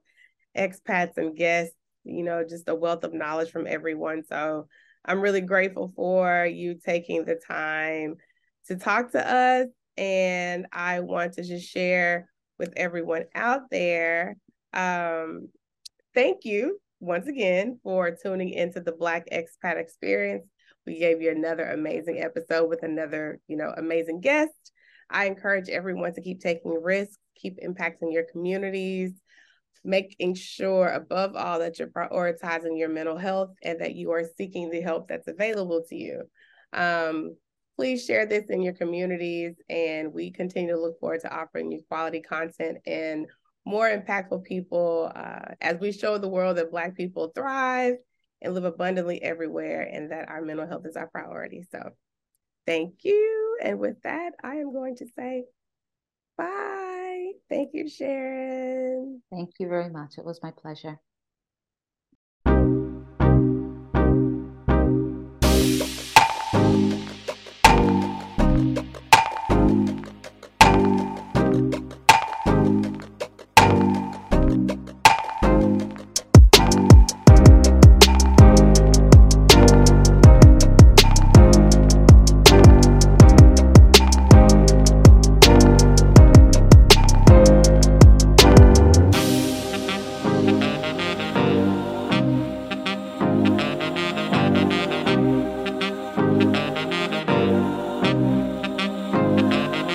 [0.56, 1.74] expats and guests,
[2.04, 4.24] you know, just a wealth of knowledge from everyone.
[4.24, 4.66] So
[5.06, 8.16] I'm really grateful for you taking the time
[8.68, 9.66] to talk to us.
[9.96, 12.28] And I want to just share
[12.58, 14.36] with everyone out there.
[14.72, 15.48] Um,
[16.14, 20.46] thank you once again for tuning into the Black Expat Experience.
[20.86, 24.72] We gave you another amazing episode with another, you know, amazing guest.
[25.10, 29.12] I encourage everyone to keep taking risks, keep impacting your communities,
[29.84, 34.70] making sure above all that you're prioritizing your mental health and that you are seeking
[34.70, 36.22] the help that's available to you.
[36.72, 37.36] Um,
[37.76, 41.82] please share this in your communities, and we continue to look forward to offering you
[41.88, 43.26] quality content and
[43.64, 47.94] more impactful people uh, as we show the world that Black people thrive
[48.40, 51.62] and live abundantly everywhere, and that our mental health is our priority.
[51.70, 51.90] So,
[52.66, 53.58] thank you.
[53.62, 55.44] And with that, I am going to say
[56.36, 57.32] bye.
[57.48, 59.22] Thank you, Sharon.
[59.30, 60.18] Thank you very much.
[60.18, 60.98] It was my pleasure.